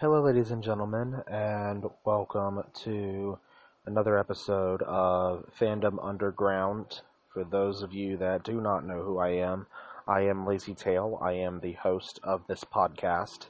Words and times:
Hello, 0.00 0.22
ladies 0.22 0.52
and 0.52 0.62
gentlemen, 0.62 1.24
and 1.26 1.84
welcome 2.04 2.62
to 2.84 3.36
another 3.84 4.16
episode 4.16 4.80
of 4.82 5.44
Fandom 5.58 5.98
Underground. 6.00 7.00
For 7.34 7.42
those 7.42 7.82
of 7.82 7.92
you 7.92 8.16
that 8.18 8.44
do 8.44 8.60
not 8.60 8.86
know 8.86 9.02
who 9.02 9.18
I 9.18 9.30
am, 9.30 9.66
I 10.06 10.20
am 10.20 10.46
Lazy 10.46 10.72
Tail. 10.72 11.18
I 11.20 11.32
am 11.32 11.58
the 11.58 11.72
host 11.72 12.20
of 12.22 12.46
this 12.46 12.62
podcast. 12.62 13.46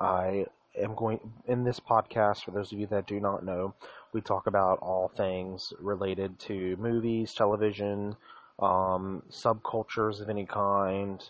I 0.00 0.46
am 0.74 0.94
going 0.94 1.20
in 1.46 1.64
this 1.64 1.80
podcast. 1.80 2.44
For 2.44 2.52
those 2.52 2.72
of 2.72 2.78
you 2.78 2.86
that 2.86 3.06
do 3.06 3.20
not 3.20 3.44
know, 3.44 3.74
we 4.14 4.22
talk 4.22 4.46
about 4.46 4.78
all 4.78 5.12
things 5.14 5.74
related 5.78 6.38
to 6.38 6.78
movies, 6.78 7.34
television, 7.34 8.16
um, 8.58 9.22
subcultures 9.30 10.22
of 10.22 10.30
any 10.30 10.46
kind. 10.46 11.22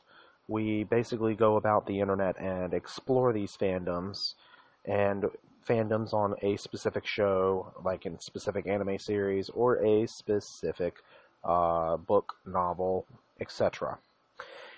We 0.47 0.85
basically 0.85 1.35
go 1.35 1.57
about 1.57 1.89
the 1.89 1.99
internet 1.99 2.41
and 2.41 2.73
explore 2.73 3.33
these 3.33 3.57
fandoms 3.57 4.35
and 4.85 5.25
fandoms 5.69 6.13
on 6.13 6.35
a 6.43 6.57
specific 6.57 7.05
show, 7.07 7.73
like 7.85 8.07
in 8.07 8.19
specific 8.21 8.67
anime 8.67 8.99
series 8.99 9.49
or 9.51 9.85
a 9.85 10.07
specific 10.07 10.95
uh, 11.45 11.97
book, 11.97 12.35
novel, 12.47 13.07
etc. 13.41 13.99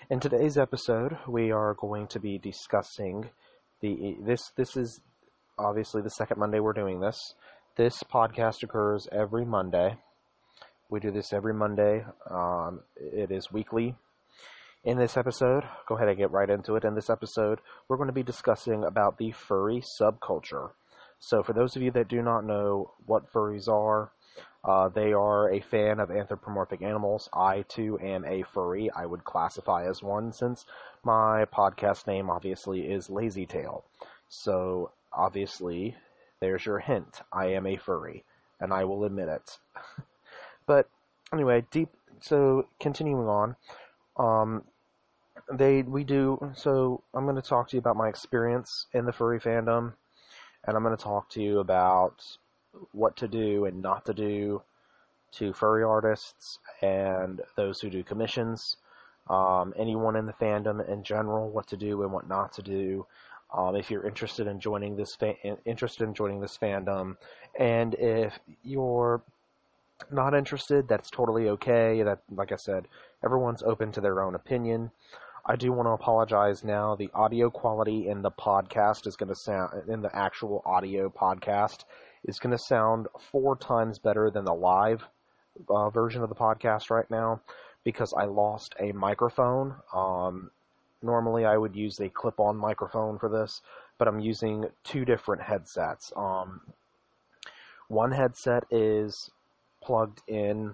In 0.09 0.19
today's 0.19 0.57
episode, 0.57 1.17
we 1.27 1.51
are 1.51 1.73
going 1.73 2.07
to 2.07 2.19
be 2.19 2.37
discussing 2.37 3.29
the 3.81 4.17
this 4.21 4.51
this 4.55 4.75
is 4.75 5.01
obviously 5.57 6.01
the 6.01 6.09
second 6.09 6.39
Monday 6.39 6.59
we're 6.59 6.73
doing 6.73 6.99
this. 6.99 7.35
This 7.75 8.03
podcast 8.03 8.63
occurs 8.63 9.07
every 9.11 9.45
Monday. 9.45 9.97
We 10.89 10.99
do 10.99 11.11
this 11.11 11.33
every 11.33 11.53
Monday. 11.53 12.05
Um, 12.29 12.81
it 12.95 13.31
is 13.31 13.51
weekly. 13.51 13.95
In 14.85 14.97
this 14.97 15.15
episode, 15.15 15.63
go 15.87 15.95
ahead 15.95 16.09
and 16.09 16.17
get 16.17 16.31
right 16.31 16.49
into 16.49 16.75
it. 16.75 16.83
In 16.83 16.93
this 16.93 17.09
episode, 17.09 17.61
we're 17.87 17.95
going 17.95 18.07
to 18.07 18.13
be 18.13 18.21
discussing 18.21 18.83
about 18.83 19.17
the 19.17 19.31
furry 19.31 19.81
subculture. 19.81 20.71
So, 21.19 21.41
for 21.41 21.53
those 21.53 21.77
of 21.77 21.81
you 21.81 21.89
that 21.91 22.09
do 22.09 22.21
not 22.21 22.43
know 22.43 22.91
what 23.05 23.31
furries 23.31 23.69
are, 23.69 24.11
uh, 24.65 24.89
they 24.89 25.13
are 25.13 25.49
a 25.49 25.61
fan 25.61 26.01
of 26.01 26.11
anthropomorphic 26.11 26.81
animals. 26.81 27.29
I 27.31 27.61
too 27.61 27.97
am 28.01 28.25
a 28.25 28.43
furry. 28.43 28.91
I 28.91 29.05
would 29.05 29.23
classify 29.23 29.87
as 29.87 30.03
one 30.03 30.33
since 30.33 30.65
my 31.01 31.45
podcast 31.45 32.05
name 32.05 32.29
obviously 32.29 32.81
is 32.81 33.09
Lazy 33.09 33.45
Tail. 33.45 33.85
So, 34.27 34.91
obviously, 35.13 35.95
there's 36.41 36.65
your 36.65 36.79
hint. 36.79 37.21
I 37.31 37.53
am 37.53 37.65
a 37.65 37.77
furry, 37.77 38.25
and 38.59 38.73
I 38.73 38.83
will 38.83 39.05
admit 39.05 39.29
it. 39.29 39.59
but 40.65 40.89
anyway, 41.31 41.63
deep. 41.71 41.87
So, 42.19 42.67
continuing 42.81 43.29
on. 43.29 43.55
Um, 44.17 44.63
they 45.51 45.81
we 45.83 46.03
do 46.03 46.39
so 46.55 47.01
i'm 47.13 47.25
going 47.25 47.35
to 47.35 47.41
talk 47.41 47.67
to 47.67 47.75
you 47.75 47.79
about 47.79 47.97
my 47.97 48.07
experience 48.07 48.87
in 48.93 49.05
the 49.05 49.11
furry 49.11 49.39
fandom 49.39 49.93
and 50.65 50.75
i'm 50.75 50.83
going 50.83 50.95
to 50.95 51.03
talk 51.03 51.29
to 51.29 51.41
you 51.41 51.59
about 51.59 52.23
what 52.91 53.15
to 53.17 53.27
do 53.27 53.65
and 53.65 53.81
not 53.81 54.05
to 54.05 54.13
do 54.13 54.61
to 55.31 55.51
furry 55.53 55.83
artists 55.83 56.59
and 56.81 57.41
those 57.55 57.81
who 57.81 57.89
do 57.89 58.03
commissions 58.03 58.77
um, 59.29 59.73
anyone 59.77 60.15
in 60.15 60.25
the 60.25 60.33
fandom 60.33 60.87
in 60.89 61.03
general 61.03 61.49
what 61.49 61.67
to 61.67 61.77
do 61.77 62.03
and 62.03 62.11
what 62.11 62.27
not 62.27 62.53
to 62.53 62.61
do 62.61 63.05
um, 63.53 63.75
if 63.75 63.91
you're 63.91 64.07
interested 64.07 64.47
in 64.47 64.59
joining 64.59 64.95
this 64.95 65.15
fa- 65.15 65.35
interested 65.65 66.03
in 66.03 66.13
joining 66.13 66.39
this 66.39 66.57
fandom 66.57 67.15
and 67.59 67.95
if 67.95 68.39
you're 68.63 69.21
not 70.11 70.33
interested 70.33 70.87
that's 70.87 71.09
totally 71.09 71.49
okay 71.49 72.01
that 72.03 72.19
like 72.35 72.51
i 72.51 72.55
said 72.55 72.87
everyone's 73.23 73.63
open 73.63 73.91
to 73.91 74.01
their 74.01 74.21
own 74.21 74.35
opinion 74.35 74.91
I 75.45 75.57
do 75.57 75.73
want 75.73 75.87
to 75.87 75.91
apologize 75.91 76.63
now. 76.63 76.95
The 76.95 77.09
audio 77.13 77.49
quality 77.49 78.07
in 78.07 78.21
the 78.21 78.31
podcast 78.31 79.05
is 79.07 79.17
going 79.17 79.27
to 79.27 79.35
sound, 79.35 79.89
in 79.89 80.01
the 80.01 80.15
actual 80.15 80.61
audio 80.65 81.09
podcast, 81.09 81.83
is 82.23 82.39
going 82.39 82.55
to 82.55 82.63
sound 82.63 83.07
four 83.29 83.57
times 83.57 83.99
better 83.99 84.31
than 84.31 84.45
the 84.45 84.53
live 84.53 85.03
uh, 85.69 85.89
version 85.89 86.23
of 86.23 86.29
the 86.29 86.35
podcast 86.35 86.89
right 86.89 87.09
now 87.11 87.41
because 87.83 88.13
I 88.17 88.23
lost 88.23 88.73
a 88.79 88.93
microphone. 88.93 89.75
Um, 89.93 90.49
normally 91.01 91.43
I 91.43 91.57
would 91.57 91.75
use 91.75 91.99
a 91.99 92.07
clip 92.07 92.39
on 92.39 92.55
microphone 92.55 93.19
for 93.19 93.27
this, 93.27 93.61
but 93.97 94.07
I'm 94.07 94.21
using 94.21 94.63
two 94.85 95.03
different 95.03 95.41
headsets. 95.41 96.13
Um, 96.15 96.61
one 97.89 98.13
headset 98.13 98.63
is 98.71 99.29
plugged 99.81 100.21
in 100.25 100.73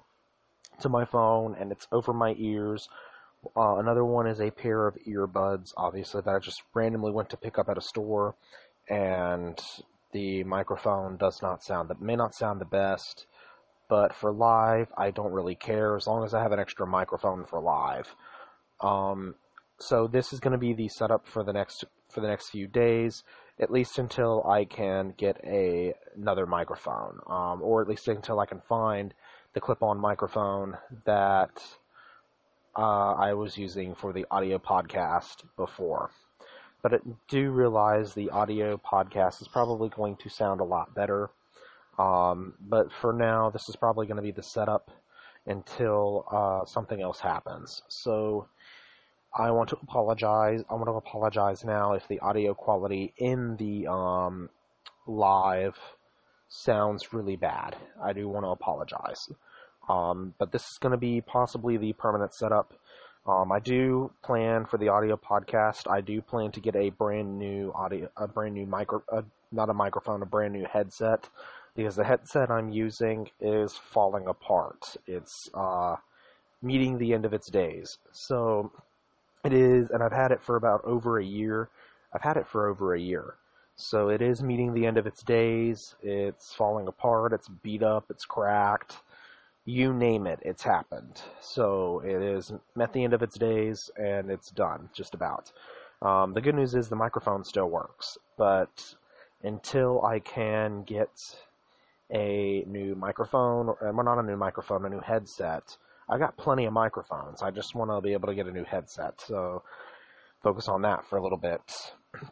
to 0.81 0.89
my 0.89 1.05
phone 1.05 1.55
and 1.59 1.71
it's 1.71 1.88
over 1.91 2.13
my 2.13 2.35
ears 2.38 2.88
uh, 3.55 3.77
another 3.77 4.05
one 4.05 4.27
is 4.27 4.41
a 4.41 4.51
pair 4.51 4.88
of 4.88 4.97
earbuds, 5.07 5.73
obviously, 5.77 6.22
that 6.22 6.35
I 6.35 6.39
just 6.39 6.61
randomly 6.73 7.11
went 7.11 7.29
to 7.29 7.38
pick 7.38 7.57
up 7.57 7.69
at 7.69 7.77
a 7.77 7.81
store, 7.81 8.35
and 8.89 9.59
the 10.11 10.44
microphone 10.44 11.17
does 11.17 11.41
not 11.41 11.63
sound, 11.63 11.89
that 11.89 12.01
may 12.01 12.16
not 12.16 12.35
sound 12.35 12.59
the 12.59 12.66
best, 12.66 13.27
but 13.89 14.13
for 14.13 14.31
live, 14.31 14.88
I 14.97 15.11
don't 15.11 15.31
really 15.31 15.55
care 15.55 15.95
as 15.95 16.07
long 16.07 16.23
as 16.23 16.33
I 16.33 16.41
have 16.41 16.51
an 16.51 16.59
extra 16.59 16.85
microphone 16.85 17.45
for 17.45 17.59
live. 17.59 18.16
Um, 18.81 19.35
so 19.79 20.07
this 20.07 20.33
is 20.33 20.39
going 20.39 20.51
to 20.51 20.57
be 20.57 20.73
the 20.73 20.89
setup 20.89 21.27
for 21.27 21.44
the 21.44 21.53
next 21.53 21.85
for 22.09 22.21
the 22.21 22.27
next 22.27 22.50
few 22.50 22.67
days, 22.67 23.23
at 23.59 23.71
least 23.71 23.97
until 24.00 24.44
I 24.45 24.66
can 24.66 25.13
get 25.17 25.39
a 25.44 25.94
another 26.16 26.45
microphone, 26.45 27.19
um, 27.27 27.61
or 27.61 27.81
at 27.81 27.88
least 27.88 28.07
until 28.07 28.39
I 28.39 28.45
can 28.45 28.61
find 28.67 29.13
the 29.53 29.61
clip-on 29.61 30.00
microphone 30.00 30.77
that 31.06 31.63
uh, 32.79 33.13
I 33.13 33.34
was 33.34 33.57
using 33.57 33.94
for 33.94 34.13
the 34.13 34.25
audio 34.31 34.57
podcast 34.57 35.44
before. 35.57 36.12
But 36.81 36.94
I 36.94 37.00
do 37.28 37.51
realize 37.51 38.13
the 38.13 38.29
audio 38.29 38.78
podcast 38.78 39.41
is 39.41 39.50
probably 39.50 39.90
going 39.90 40.16
to 40.16 40.29
sound 40.29 40.62
a 40.62 40.63
lot 40.63 40.95
better. 40.95 41.29
Um, 41.97 42.53
but 42.62 42.94
for 42.94 43.12
now, 43.12 43.50
this 43.50 43.68
is 43.68 43.75
probably 43.75 44.07
going 44.07 44.16
to 44.16 44.23
be 44.23 44.31
the 44.31 44.44
setup 44.44 44.91
until 45.45 46.25
uh, 46.31 46.66
something 46.66 47.01
else 47.01 47.19
happens. 47.19 47.81
So 47.89 48.47
I 49.38 49.51
want 49.51 49.68
to 49.69 49.78
apologize. 49.84 50.63
I 50.69 50.75
want 50.75 50.88
to 50.88 50.94
apologize 50.94 51.66
now 51.66 51.94
if 51.94 52.07
the 52.07 52.19
audio 52.22 52.53
quality 52.53 53.13
in 53.18 53.57
the 53.57 53.88
um, 53.88 54.50
live 55.06 55.78
sounds 56.47 57.12
really 57.12 57.35
bad. 57.35 57.75
I 58.01 58.13
do 58.13 58.29
want 58.29 58.45
to 58.45 58.51
apologize. 58.51 59.28
Um, 59.89 60.35
but 60.38 60.51
this 60.51 60.61
is 60.61 60.77
going 60.79 60.91
to 60.91 60.97
be 60.97 61.19
possibly 61.19 61.75
the 61.75 61.94
permanent 61.94 62.33
setup. 62.35 62.73
Um, 63.25 63.51
I 63.51 63.59
do 63.59 64.11
plan 64.23 64.66
for 64.66 64.77
the 64.77 64.89
audio 64.89 65.17
podcast. 65.17 65.89
I 65.89 66.01
do 66.01 66.22
plan 66.22 66.51
to 66.51 66.59
get 66.59 66.75
a 66.75 66.91
brand 66.91 67.38
new 67.38 67.73
audio, 67.75 68.09
a 68.16 68.27
brand 68.27 68.53
new 68.53 68.67
micro, 68.67 69.03
not 69.51 69.69
a 69.69 69.73
microphone, 69.73 70.22
a 70.22 70.27
brand 70.27 70.53
new 70.53 70.66
headset, 70.72 71.27
because 71.75 71.95
the 71.95 72.03
headset 72.03 72.51
I'm 72.51 72.69
using 72.69 73.29
is 73.41 73.73
falling 73.73 74.27
apart. 74.27 74.95
It's 75.07 75.50
uh, 75.53 75.95
meeting 76.61 76.97
the 76.97 77.13
end 77.13 77.25
of 77.25 77.33
its 77.33 77.50
days. 77.50 77.97
So 78.11 78.71
it 79.44 79.53
is, 79.53 79.89
and 79.89 80.03
I've 80.03 80.11
had 80.11 80.31
it 80.31 80.41
for 80.41 80.56
about 80.56 80.85
over 80.85 81.19
a 81.19 81.25
year. 81.25 81.69
I've 82.13 82.21
had 82.21 82.38
it 82.38 82.47
for 82.47 82.67
over 82.67 82.94
a 82.94 83.00
year. 83.00 83.35
So 83.75 84.09
it 84.09 84.21
is 84.21 84.44
meeting 84.44 84.73
the 84.73 84.85
end 84.85 84.97
of 84.97 85.07
its 85.07 85.23
days. 85.23 85.95
It's 86.03 86.53
falling 86.53 86.88
apart. 86.88 87.33
It's 87.33 87.47
beat 87.47 87.81
up. 87.81 88.06
It's 88.09 88.25
cracked 88.25 88.97
you 89.69 89.94
name 89.94 90.25
it, 90.25 90.40
it's 90.41 90.63
happened. 90.63 91.22
So 91.41 92.02
it 92.03 92.22
is 92.22 92.52
at 92.80 92.91
the 92.91 93.03
end 93.03 93.13
of 93.13 93.22
its 93.22 93.38
days 93.38 93.90
and 93.97 94.31
it's 94.31 94.50
done, 94.50 94.90
just 94.94 95.13
about. 95.13 95.52
Um, 96.02 96.34
the 96.34 96.41
good 96.41 96.56
news 96.56 96.74
is 96.74 96.90
the 96.90 96.96
microphone 96.96 97.44
still 97.44 97.69
works, 97.69 98.18
but 98.38 98.96
until 99.44 100.03
I 100.03 100.19
can 100.19 100.84
get 100.84 101.12
a 102.12 102.63
new 102.66 102.96
microphone, 102.96 103.69
or 103.69 103.78
well, 103.81 104.03
not 104.03 104.18
a 104.18 104.24
new 104.24 104.38
microphone, 104.38 104.85
a 104.85 104.90
new 104.90 105.02
headset, 105.02 105.78
I 106.09 106.18
got 106.18 106.36
plenty 106.36 106.66
of 106.66 106.74
microphones. 106.74 107.44
I 107.44 107.51
just 107.51 107.75
want 107.75 107.91
to 107.91 108.01
be 108.01 108.13
able 108.13 108.28
to 108.28 108.36
get 108.36 108.47
a 108.47 108.51
new 108.51 108.63
headset, 108.63 109.22
so 109.22 109.62
focus 110.41 110.68
on 110.68 110.81
that 110.81 111.06
for 111.06 111.18
a 111.18 111.24
little 111.24 111.38
bit. 111.38 111.62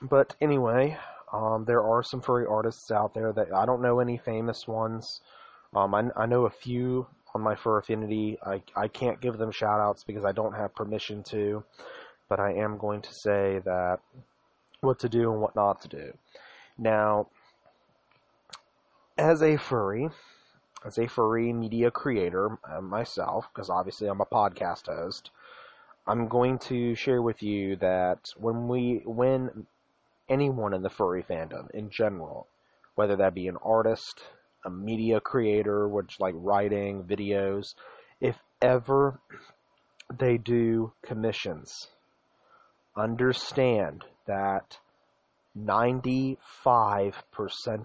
But 0.00 0.36
anyway, 0.40 0.96
um, 1.32 1.64
there 1.64 1.82
are 1.82 2.04
some 2.04 2.20
furry 2.20 2.46
artists 2.46 2.92
out 2.92 3.14
there 3.14 3.32
that 3.32 3.52
I 3.52 3.66
don't 3.66 3.82
know 3.82 3.98
any 3.98 4.16
famous 4.16 4.68
ones. 4.68 5.20
Um, 5.74 5.94
I, 5.94 6.04
I 6.16 6.26
know 6.26 6.46
a 6.46 6.50
few 6.50 7.06
on 7.34 7.42
my 7.42 7.54
Fur 7.54 7.78
Affinity. 7.78 8.38
I, 8.44 8.62
I 8.74 8.88
can't 8.88 9.20
give 9.20 9.38
them 9.38 9.52
shout 9.52 9.80
outs 9.80 10.04
because 10.04 10.24
I 10.24 10.32
don't 10.32 10.54
have 10.54 10.74
permission 10.74 11.22
to, 11.24 11.64
but 12.28 12.40
I 12.40 12.54
am 12.54 12.78
going 12.78 13.02
to 13.02 13.14
say 13.14 13.60
that 13.64 14.00
what 14.80 14.98
to 15.00 15.08
do 15.08 15.32
and 15.32 15.40
what 15.40 15.56
not 15.56 15.82
to 15.82 15.88
do. 15.88 16.12
Now, 16.78 17.28
as 19.16 19.42
a 19.42 19.56
furry, 19.56 20.08
as 20.84 20.98
a 20.98 21.08
furry 21.08 21.52
media 21.52 21.90
creator 21.90 22.58
uh, 22.68 22.80
myself, 22.80 23.48
because 23.52 23.68
obviously 23.68 24.08
I'm 24.08 24.20
a 24.20 24.26
podcast 24.26 24.86
host, 24.86 25.30
I'm 26.06 26.28
going 26.28 26.58
to 26.60 26.94
share 26.94 27.20
with 27.20 27.42
you 27.42 27.76
that 27.76 28.32
when 28.36 28.68
we, 28.68 29.02
when 29.04 29.66
anyone 30.28 30.72
in 30.72 30.82
the 30.82 30.90
furry 30.90 31.22
fandom 31.22 31.70
in 31.72 31.90
general, 31.90 32.46
whether 32.94 33.16
that 33.16 33.34
be 33.34 33.48
an 33.48 33.58
artist, 33.62 34.22
a 34.64 34.70
media 34.70 35.20
creator, 35.20 35.88
which 35.88 36.20
like 36.20 36.34
writing, 36.36 37.04
videos, 37.04 37.74
if 38.20 38.36
ever 38.60 39.20
they 40.18 40.38
do 40.38 40.92
commissions, 41.02 41.88
understand 42.96 44.04
that 44.26 44.78
95% 45.56 46.36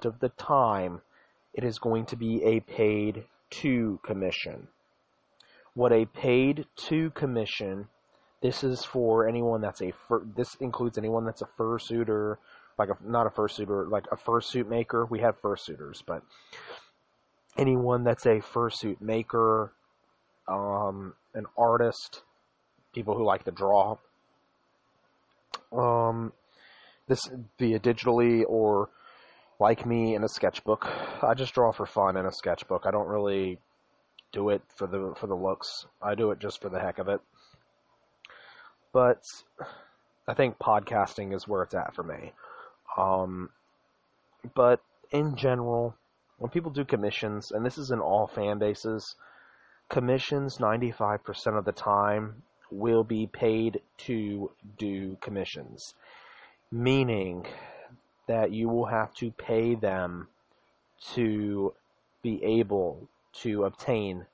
of 0.05 0.19
the 0.19 0.29
time, 0.37 1.01
it 1.53 1.63
is 1.63 1.79
going 1.79 2.05
to 2.07 2.15
be 2.15 2.43
a 2.43 2.59
paid 2.61 3.25
to 3.49 3.99
commission. 4.03 4.67
What 5.75 5.91
a 5.91 6.05
paid 6.05 6.65
to 6.87 7.09
commission, 7.11 7.87
this 8.41 8.63
is 8.63 8.83
for 8.83 9.27
anyone 9.27 9.61
that's 9.61 9.81
a, 9.81 9.91
fur, 10.07 10.23
this 10.35 10.55
includes 10.55 10.97
anyone 10.97 11.25
that's 11.25 11.41
a 11.41 11.49
fursuiter, 11.57 12.37
like 12.77 12.89
a, 12.89 12.97
not 13.05 13.27
a 13.27 13.29
fursuiter, 13.29 13.89
like 13.89 14.05
a 14.11 14.15
fursuit 14.15 14.67
maker. 14.67 15.05
We 15.05 15.19
have 15.19 15.41
fursuiters, 15.41 16.01
but 16.05 16.23
anyone 17.57 18.03
that's 18.03 18.25
a 18.25 18.39
fursuit 18.39 19.01
maker, 19.01 19.73
um, 20.47 21.13
an 21.33 21.45
artist, 21.57 22.23
people 22.93 23.15
who 23.15 23.25
like 23.25 23.43
to 23.45 23.51
draw, 23.51 23.97
um, 25.71 26.33
this 27.07 27.29
via 27.59 27.79
digitally 27.79 28.43
or 28.47 28.89
like 29.59 29.85
me 29.85 30.15
in 30.15 30.23
a 30.23 30.29
sketchbook. 30.29 30.87
I 31.21 31.33
just 31.35 31.53
draw 31.53 31.71
for 31.71 31.85
fun 31.85 32.17
in 32.17 32.25
a 32.25 32.31
sketchbook. 32.31 32.83
I 32.85 32.91
don't 32.91 33.07
really 33.07 33.59
do 34.31 34.49
it 34.49 34.61
for 34.75 34.87
the 34.87 35.13
for 35.19 35.27
the 35.27 35.35
looks. 35.35 35.85
I 36.01 36.15
do 36.15 36.31
it 36.31 36.39
just 36.39 36.61
for 36.61 36.69
the 36.69 36.79
heck 36.79 36.99
of 36.99 37.07
it. 37.07 37.21
But 38.91 39.21
I 40.27 40.33
think 40.33 40.57
podcasting 40.59 41.35
is 41.35 41.47
where 41.47 41.63
it's 41.63 41.73
at 41.73 41.95
for 41.95 42.03
me. 42.03 42.33
Um, 42.97 43.49
but 44.55 44.81
in 45.11 45.35
general, 45.35 45.95
when 46.37 46.49
people 46.49 46.71
do 46.71 46.85
commissions, 46.85 47.51
and 47.51 47.65
this 47.65 47.77
is 47.77 47.91
in 47.91 47.99
all 47.99 48.27
fan 48.27 48.59
bases, 48.59 49.15
commissions 49.89 50.57
95% 50.57 51.57
of 51.57 51.65
the 51.65 51.71
time 51.71 52.43
will 52.71 53.03
be 53.03 53.27
paid 53.27 53.81
to 53.97 54.51
do 54.77 55.17
commissions, 55.21 55.93
meaning 56.71 57.45
that 58.27 58.51
you 58.51 58.67
will 58.67 58.85
have 58.85 59.13
to 59.13 59.31
pay 59.31 59.75
them 59.75 60.27
to 61.13 61.73
be 62.21 62.43
able 62.43 63.07
to 63.33 63.65
obtain 63.65 64.25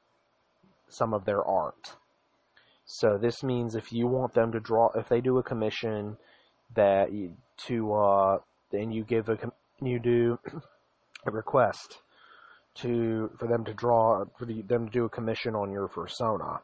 some 0.88 1.14
of 1.14 1.26
their 1.26 1.44
art. 1.44 1.96
So 2.86 3.18
this 3.18 3.44
means 3.44 3.76
if 3.76 3.92
you 3.92 4.08
want 4.08 4.34
them 4.34 4.52
to 4.52 4.60
draw, 4.60 4.90
if 4.96 5.10
they 5.10 5.22
do 5.22 5.38
a 5.38 5.44
commission 5.44 6.18
that 6.76 7.12
you, 7.12 7.36
to, 7.68 7.94
uh, 7.94 8.40
then 8.72 8.92
you 8.92 9.04
give 9.04 9.30
a, 9.30 9.38
you 9.82 10.00
do 10.00 10.40
a 11.26 11.32
request 11.32 12.00
to, 12.76 13.30
for 13.38 13.48
them 13.48 13.66
to 13.66 13.74
draw, 13.74 14.26
for 14.38 14.46
the, 14.46 14.62
them 14.64 14.86
to 14.86 14.92
do 14.92 15.06
a 15.06 15.10
commission 15.10 15.56
on 15.56 15.72
your 15.72 15.88
persona. 15.88 16.62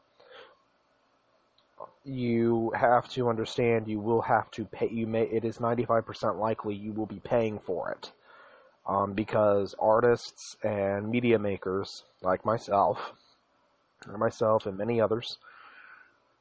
You 2.04 2.72
have 2.76 3.10
to 3.10 3.30
understand 3.30 3.88
you 3.88 4.00
will 4.00 4.22
have 4.22 4.52
to 4.52 4.66
pay 4.66 4.90
you 4.90 5.08
may 5.08 5.24
it 5.24 5.44
is 5.44 5.58
95% 5.58 6.40
likely 6.40 6.76
you 6.76 6.94
will 6.94 7.08
be 7.08 7.20
paying 7.20 7.60
for 7.60 7.92
it. 7.92 8.12
Um, 8.88 9.14
because 9.14 9.74
artists 9.80 10.56
and 10.64 11.10
media 11.10 11.40
makers 11.40 12.04
like 12.22 12.46
myself 12.46 13.14
or 14.08 14.20
myself 14.20 14.68
and 14.68 14.78
many 14.78 15.02
others 15.02 15.40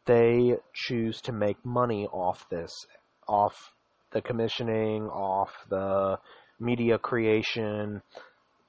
they 0.04 0.58
choose 0.72 1.20
to 1.22 1.32
make 1.32 1.64
money 1.64 2.06
off 2.08 2.46
this 2.50 2.86
off 3.26 3.72
the 4.12 4.20
commissioning 4.20 5.04
off 5.08 5.50
the 5.68 6.18
media 6.60 6.98
creation 6.98 8.02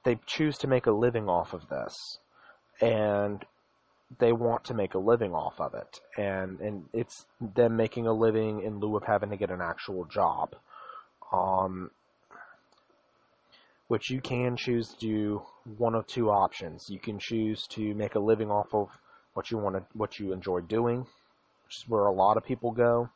they 0.04 0.18
choose 0.26 0.58
to 0.58 0.68
make 0.68 0.86
a 0.86 0.92
living 0.92 1.28
off 1.28 1.54
of 1.54 1.68
this 1.70 2.20
and 2.82 3.46
they 4.20 4.32
want 4.32 4.64
to 4.66 4.74
make 4.74 4.94
a 4.94 5.00
living 5.00 5.34
off 5.34 5.60
of 5.60 5.74
it, 5.74 6.00
and 6.18 6.60
and 6.60 6.86
it's 6.94 7.26
them 7.42 7.76
making 7.76 8.08
a 8.08 8.14
living 8.14 8.62
in 8.62 8.80
lieu 8.80 8.96
of 8.96 9.04
having 9.04 9.30
to 9.30 9.38
get 9.38 9.50
an 9.50 9.62
actual 9.62 10.06
job. 10.06 10.56
Um, 11.32 11.92
which 13.88 14.10
you 14.10 14.20
can 14.20 14.56
choose 14.58 14.90
to 14.90 14.98
do 15.00 15.42
one 15.78 15.94
of 15.94 16.08
two 16.08 16.30
options. 16.30 16.88
You 16.90 17.00
can 17.00 17.20
choose 17.20 17.68
to 17.68 17.94
make 17.94 18.16
a 18.16 18.20
living 18.20 18.50
off 18.50 18.74
of 18.74 18.90
what 19.34 19.52
you 19.52 19.58
want 19.58 19.76
to, 19.76 19.84
what 19.94 20.18
you 20.18 20.34
enjoy 20.34 20.62
doing, 20.62 21.00
which 21.00 21.78
is 21.78 21.86
where 21.88 22.06
a 22.06 22.14
lot 22.14 22.38
of 22.38 22.44
people 22.44 22.72
go. 22.72 23.10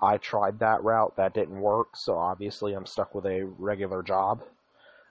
I 0.00 0.16
tried 0.18 0.60
that 0.60 0.82
route, 0.84 1.16
that 1.16 1.34
didn't 1.34 1.60
work, 1.60 1.88
so 1.96 2.16
obviously 2.16 2.74
I'm 2.74 2.86
stuck 2.86 3.14
with 3.14 3.26
a 3.26 3.44
regular 3.58 4.02
job. 4.02 4.42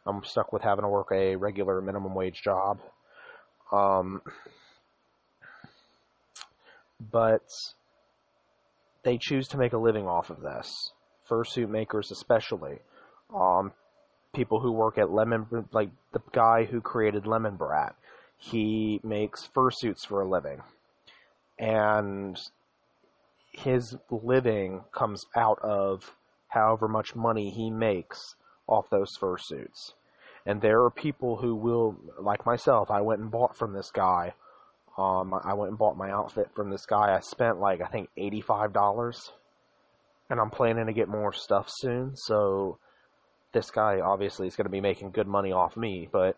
I'm 0.05 0.23
stuck 0.23 0.53
with 0.53 0.61
having 0.61 0.83
to 0.83 0.89
work 0.89 1.11
a 1.11 1.35
regular 1.35 1.81
minimum 1.81 2.15
wage 2.15 2.41
job. 2.41 2.79
Um, 3.71 4.21
but 7.11 7.43
they 9.03 9.17
choose 9.17 9.47
to 9.49 9.57
make 9.57 9.73
a 9.73 9.77
living 9.77 10.07
off 10.07 10.29
of 10.29 10.41
this. 10.41 10.91
Fursuit 11.29 11.69
makers, 11.69 12.11
especially, 12.11 12.79
um, 13.35 13.73
people 14.33 14.61
who 14.61 14.71
work 14.71 14.97
at 14.97 15.11
Lemon, 15.11 15.45
like 15.73 15.89
the 16.13 16.21
guy 16.31 16.63
who 16.63 16.79
created 16.79 17.27
Lemon 17.27 17.57
Brat, 17.57 17.95
he 18.37 19.01
makes 19.03 19.49
fursuits 19.55 20.05
for 20.07 20.21
a 20.21 20.29
living, 20.29 20.61
and 21.59 22.39
his 23.57 23.95
living 24.09 24.83
comes 24.91 25.25
out 25.35 25.59
of 25.59 26.15
however 26.49 26.87
much 26.87 27.15
money 27.15 27.49
he 27.49 27.69
makes 27.69 28.35
off 28.67 28.89
those 28.89 29.17
fursuits. 29.17 29.93
And 30.45 30.61
there 30.61 30.83
are 30.83 30.91
people 30.91 31.37
who 31.37 31.55
will, 31.55 31.97
like 32.19 32.45
myself, 32.45 32.89
I 32.89 33.01
went 33.01 33.21
and 33.21 33.31
bought 33.31 33.57
from 33.57 33.73
this 33.73 33.91
guy 33.91 34.33
um, 34.97 35.39
I 35.43 35.53
went 35.53 35.69
and 35.69 35.77
bought 35.77 35.95
my 35.95 36.09
outfit 36.09 36.49
from 36.55 36.71
this 36.71 36.85
guy. 36.85 37.15
I 37.15 37.19
spent 37.19 37.59
like 37.59 37.81
I 37.81 37.87
think 37.87 38.09
eighty-five 38.17 38.73
dollars, 38.73 39.31
and 40.29 40.39
I'm 40.39 40.49
planning 40.49 40.87
to 40.87 40.93
get 40.93 41.07
more 41.07 41.31
stuff 41.31 41.67
soon. 41.69 42.15
So 42.15 42.79
this 43.53 43.69
guy 43.69 43.99
obviously 43.99 44.47
is 44.47 44.55
going 44.55 44.65
to 44.65 44.71
be 44.71 44.81
making 44.81 45.11
good 45.11 45.27
money 45.27 45.51
off 45.51 45.77
me, 45.77 46.09
but 46.11 46.35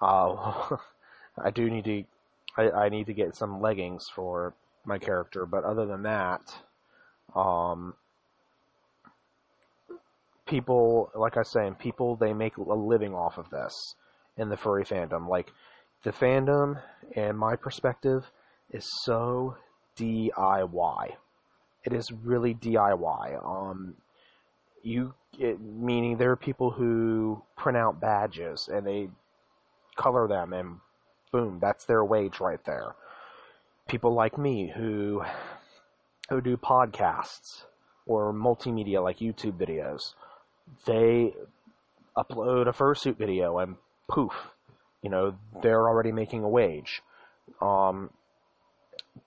uh, 0.00 0.76
I 1.38 1.50
do 1.50 1.68
need 1.68 1.84
to. 1.84 2.04
I, 2.56 2.70
I 2.70 2.88
need 2.88 3.06
to 3.06 3.12
get 3.12 3.36
some 3.36 3.60
leggings 3.60 4.06
for 4.14 4.54
my 4.86 4.98
character, 4.98 5.46
but 5.46 5.64
other 5.64 5.86
than 5.86 6.02
that, 6.02 6.42
um, 7.34 7.94
people, 10.46 11.10
like 11.14 11.36
I 11.36 11.40
was 11.40 11.50
saying, 11.50 11.74
people 11.74 12.16
they 12.16 12.32
make 12.32 12.56
a 12.56 12.62
living 12.62 13.14
off 13.14 13.38
of 13.38 13.50
this 13.50 13.94
in 14.36 14.48
the 14.48 14.56
furry 14.56 14.84
fandom. 14.84 15.28
Like 15.28 15.52
the 16.04 16.12
fandom, 16.12 16.80
in 17.12 17.36
my 17.36 17.56
perspective, 17.56 18.30
is 18.70 18.86
so 19.04 19.56
DIY. 19.98 21.12
It 21.84 21.92
is 21.92 22.10
really 22.12 22.54
DIY. 22.54 23.44
Um, 23.44 23.94
you 24.82 25.14
it, 25.38 25.60
meaning 25.60 26.16
there 26.16 26.30
are 26.30 26.36
people 26.36 26.70
who 26.70 27.42
print 27.56 27.76
out 27.76 28.00
badges 28.00 28.68
and 28.72 28.86
they 28.86 29.08
color 29.96 30.28
them 30.28 30.52
and 30.52 30.76
boom, 31.32 31.58
that's 31.60 31.84
their 31.84 32.04
wage 32.04 32.40
right 32.40 32.64
there. 32.64 32.94
People 33.88 34.14
like 34.14 34.36
me 34.36 34.72
who 34.74 35.22
who 36.28 36.40
do 36.40 36.56
podcasts 36.56 37.64
or 38.06 38.32
multimedia 38.32 39.02
like 39.02 39.18
YouTube 39.18 39.58
videos, 39.58 40.14
they 40.86 41.34
upload 42.16 42.66
a 42.66 42.72
fursuit 42.72 43.16
video 43.16 43.58
and 43.58 43.76
poof, 44.08 44.32
you 45.02 45.10
know, 45.10 45.36
they're 45.62 45.88
already 45.88 46.12
making 46.12 46.42
a 46.42 46.48
wage. 46.48 47.02
Um, 47.60 48.10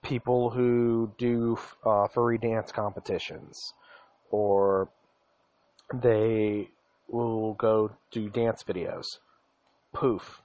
people 0.02 0.50
who 0.50 1.12
do 1.18 1.58
uh, 1.84 2.08
furry 2.08 2.38
dance 2.38 2.72
competitions, 2.72 3.72
or 4.30 4.88
they 5.92 6.68
will 7.08 7.54
go 7.54 7.92
do 8.10 8.28
dance 8.28 8.62
videos. 8.62 9.18
Poof. 9.92 10.42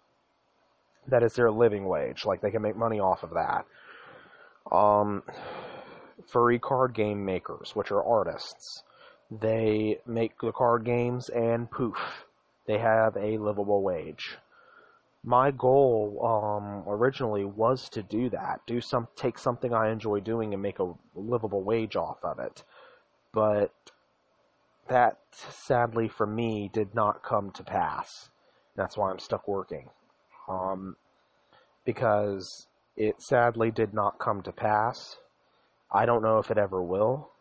That 1.07 1.21
is 1.21 1.33
their 1.33 1.51
living 1.51 1.85
wage. 1.85 2.25
Like 2.25 2.41
they 2.41 2.49
can 2.49 2.61
make 2.61 2.75
money 2.75 2.99
off 2.99 3.23
of 3.23 3.31
that. 3.31 3.65
Um, 4.71 5.23
furry 6.27 6.59
card 6.59 6.93
game 6.93 7.23
makers, 7.23 7.75
which 7.75 7.91
are 7.91 8.03
artists, 8.03 8.83
they 9.31 9.99
make 10.05 10.39
the 10.39 10.51
card 10.51 10.85
games 10.85 11.29
and 11.29 11.69
poof, 11.69 12.25
they 12.65 12.79
have 12.79 13.15
a 13.15 13.37
livable 13.37 13.81
wage 13.81 14.37
my 15.25 15.49
goal 15.49 16.21
um, 16.23 16.83
originally 16.87 17.43
was 17.43 17.89
to 17.89 18.03
do 18.03 18.29
that, 18.29 18.61
do 18.67 18.79
some, 18.79 19.07
take 19.15 19.39
something 19.39 19.73
I 19.73 19.89
enjoy 19.89 20.19
doing 20.19 20.53
and 20.53 20.61
make 20.61 20.79
a 20.79 20.93
livable 21.15 21.63
wage 21.63 21.95
off 21.95 22.23
of 22.23 22.37
it. 22.37 22.63
But 23.33 23.73
that, 24.87 25.17
sadly 25.31 26.07
for 26.07 26.27
me, 26.27 26.69
did 26.71 26.93
not 26.93 27.23
come 27.23 27.49
to 27.51 27.63
pass. 27.63 28.29
That's 28.75 28.95
why 28.95 29.09
I'm 29.09 29.19
stuck 29.19 29.47
working. 29.47 29.89
Um, 30.47 30.95
because 31.85 32.67
it 32.97 33.21
sadly 33.21 33.71
did 33.71 33.93
not 33.93 34.19
come 34.19 34.41
to 34.43 34.51
pass. 34.51 35.17
I 35.91 36.05
don't 36.05 36.23
know 36.23 36.39
if 36.39 36.51
it 36.51 36.57
ever 36.57 36.81
will. 36.81 37.31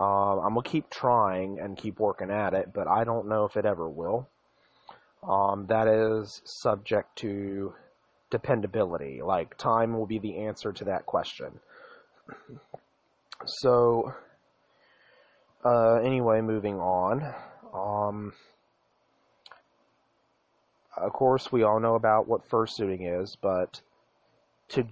Uh, 0.00 0.40
I'm 0.40 0.54
gonna 0.54 0.62
keep 0.62 0.90
trying 0.90 1.58
and 1.60 1.76
keep 1.76 2.00
working 2.00 2.30
at 2.30 2.54
it, 2.54 2.72
but 2.74 2.88
I 2.88 3.04
don't 3.04 3.28
know 3.28 3.44
if 3.44 3.56
it 3.56 3.64
ever 3.64 3.88
will 3.88 4.28
um, 5.28 5.66
that 5.68 5.88
is 5.88 6.42
subject 6.44 7.16
to 7.16 7.74
dependability. 8.30 9.20
Like, 9.22 9.56
time 9.56 9.96
will 9.96 10.06
be 10.06 10.18
the 10.18 10.38
answer 10.38 10.72
to 10.72 10.84
that 10.84 11.06
question. 11.06 11.60
So, 13.46 14.14
uh, 15.64 15.96
anyway, 15.96 16.40
moving 16.40 16.76
on. 16.76 17.34
Um, 17.72 18.32
of 20.96 21.12
course, 21.12 21.50
we 21.50 21.62
all 21.62 21.80
know 21.80 21.94
about 21.94 22.28
what 22.28 22.48
fursuiting 22.48 23.20
is, 23.20 23.36
but 23.40 23.80
to 24.70 24.84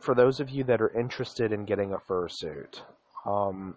for 0.00 0.14
those 0.14 0.40
of 0.40 0.50
you 0.50 0.64
that 0.64 0.80
are 0.80 0.90
interested 0.98 1.52
in 1.52 1.64
getting 1.64 1.92
a 1.92 1.98
fursuit, 1.98 2.82
um, 3.24 3.76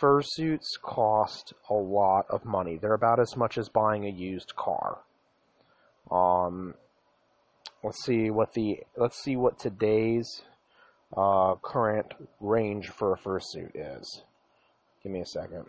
fursuits 0.00 0.66
cost 0.82 1.52
a 1.70 1.74
lot 1.74 2.26
of 2.28 2.44
money. 2.44 2.76
They're 2.76 2.94
about 2.94 3.20
as 3.20 3.36
much 3.36 3.56
as 3.58 3.68
buying 3.68 4.04
a 4.04 4.10
used 4.10 4.54
car. 4.56 4.98
Um, 6.10 6.74
let's 7.82 8.04
see 8.04 8.30
what 8.30 8.52
the 8.54 8.78
let's 8.96 9.22
see 9.22 9.36
what 9.36 9.58
today's 9.58 10.42
uh, 11.16 11.54
current 11.62 12.12
range 12.40 12.88
for 12.88 13.12
a 13.12 13.18
fursuit 13.18 13.70
is. 13.74 14.22
Give 15.02 15.12
me 15.12 15.20
a 15.20 15.26
second. 15.26 15.64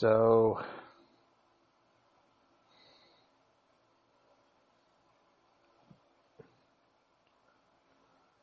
So 0.00 0.58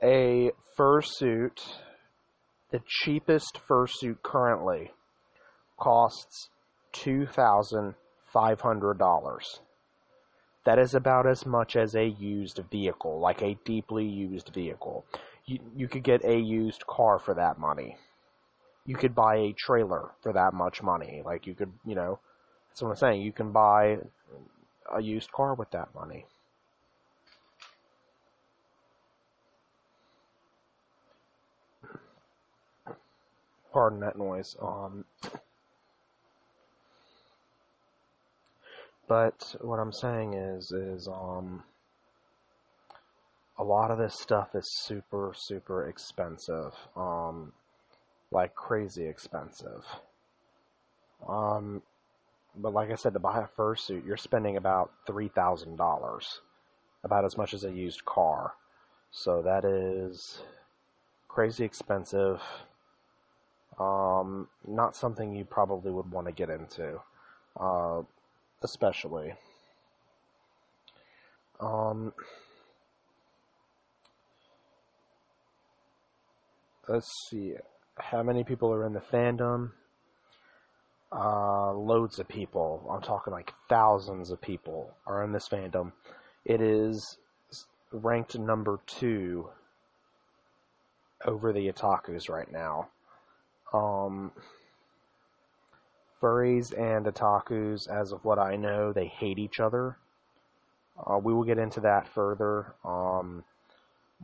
a 0.03 0.51
fursuit, 0.77 1.57
the 2.69 2.81
cheapest 2.85 3.59
fursuit 3.67 4.21
currently 4.21 4.91
costs 5.79 6.49
$2,500. 6.93 9.39
That 10.63 10.77
is 10.77 10.93
about 10.93 11.25
as 11.25 11.47
much 11.47 11.75
as 11.75 11.95
a 11.95 12.05
used 12.05 12.59
vehicle, 12.69 13.19
like 13.19 13.41
a 13.41 13.57
deeply 13.65 14.05
used 14.05 14.53
vehicle. 14.53 15.05
You, 15.47 15.57
you 15.75 15.87
could 15.87 16.03
get 16.03 16.23
a 16.23 16.37
used 16.37 16.85
car 16.85 17.17
for 17.17 17.33
that 17.33 17.57
money 17.57 17.97
you 18.87 18.95
could 18.95 19.13
buy 19.13 19.35
a 19.35 19.53
trailer 19.53 20.11
for 20.23 20.33
that 20.33 20.53
much 20.53 20.81
money. 20.81 21.21
Like 21.23 21.45
you 21.45 21.53
could, 21.53 21.71
you 21.85 21.93
know, 21.93 22.19
that's 22.69 22.81
what 22.81 22.89
I'm 22.89 22.95
saying. 22.95 23.21
You 23.21 23.33
can 23.33 23.51
buy 23.51 23.97
a 24.91 25.01
used 25.01 25.31
car 25.31 25.53
with 25.53 25.69
that 25.71 25.89
money. 25.93 26.25
Pardon 33.73 33.99
that 33.99 34.17
noise. 34.17 34.55
Um, 34.61 35.03
but 39.07 39.55
what 39.59 39.79
I'm 39.79 39.91
saying 39.91 40.33
is, 40.33 40.71
is 40.71 41.09
um, 41.09 41.61
a 43.59 43.63
lot 43.63 43.91
of 43.91 43.97
this 43.97 44.17
stuff 44.17 44.55
is 44.55 44.65
super, 44.85 45.33
super 45.35 45.89
expensive. 45.89 46.73
Um, 46.95 47.51
like 48.31 48.55
crazy 48.55 49.05
expensive. 49.05 49.85
Um, 51.27 51.81
but 52.55 52.73
like 52.73 52.91
I 52.91 52.95
said, 52.95 53.13
to 53.13 53.19
buy 53.19 53.39
a 53.39 53.47
fursuit, 53.59 54.05
you're 54.05 54.17
spending 54.17 54.57
about 54.57 54.91
three 55.05 55.27
thousand 55.27 55.77
dollars, 55.77 56.41
about 57.03 57.25
as 57.25 57.37
much 57.37 57.53
as 57.53 57.63
a 57.63 57.71
used 57.71 58.05
car. 58.05 58.53
So 59.11 59.41
that 59.41 59.65
is 59.65 60.41
crazy 61.27 61.63
expensive. 61.63 62.41
Um, 63.79 64.47
not 64.67 64.95
something 64.95 65.35
you 65.35 65.45
probably 65.45 65.91
would 65.91 66.09
want 66.11 66.27
to 66.27 66.33
get 66.33 66.49
into, 66.49 66.99
uh, 67.59 68.01
especially. 68.63 69.33
Um, 71.59 72.13
let's 76.87 77.11
see 77.29 77.53
how 77.99 78.23
many 78.23 78.43
people 78.43 78.71
are 78.71 78.85
in 78.85 78.93
the 78.93 78.99
fandom? 78.99 79.71
Uh, 81.11 81.73
loads 81.73 82.19
of 82.19 82.27
people. 82.27 82.85
I'm 82.91 83.01
talking 83.01 83.31
like 83.31 83.53
thousands 83.69 84.29
of 84.29 84.41
people 84.41 84.93
are 85.05 85.23
in 85.23 85.31
this 85.31 85.47
fandom. 85.47 85.91
It 86.45 86.61
is 86.61 87.17
ranked 87.91 88.37
number 88.37 88.79
two 88.85 89.49
over 91.25 91.53
the 91.53 91.71
otakus 91.71 92.29
right 92.29 92.51
now. 92.51 92.89
Um, 93.73 94.31
furries 96.21 96.77
and 96.77 97.05
otakus, 97.05 97.89
as 97.89 98.11
of 98.11 98.23
what 98.25 98.39
I 98.39 98.55
know, 98.55 98.91
they 98.91 99.07
hate 99.07 99.39
each 99.39 99.59
other. 99.59 99.97
Uh, 101.05 101.17
we 101.17 101.33
will 101.33 101.43
get 101.43 101.59
into 101.59 101.79
that 101.81 102.07
further. 102.07 102.73
Um, 102.83 103.43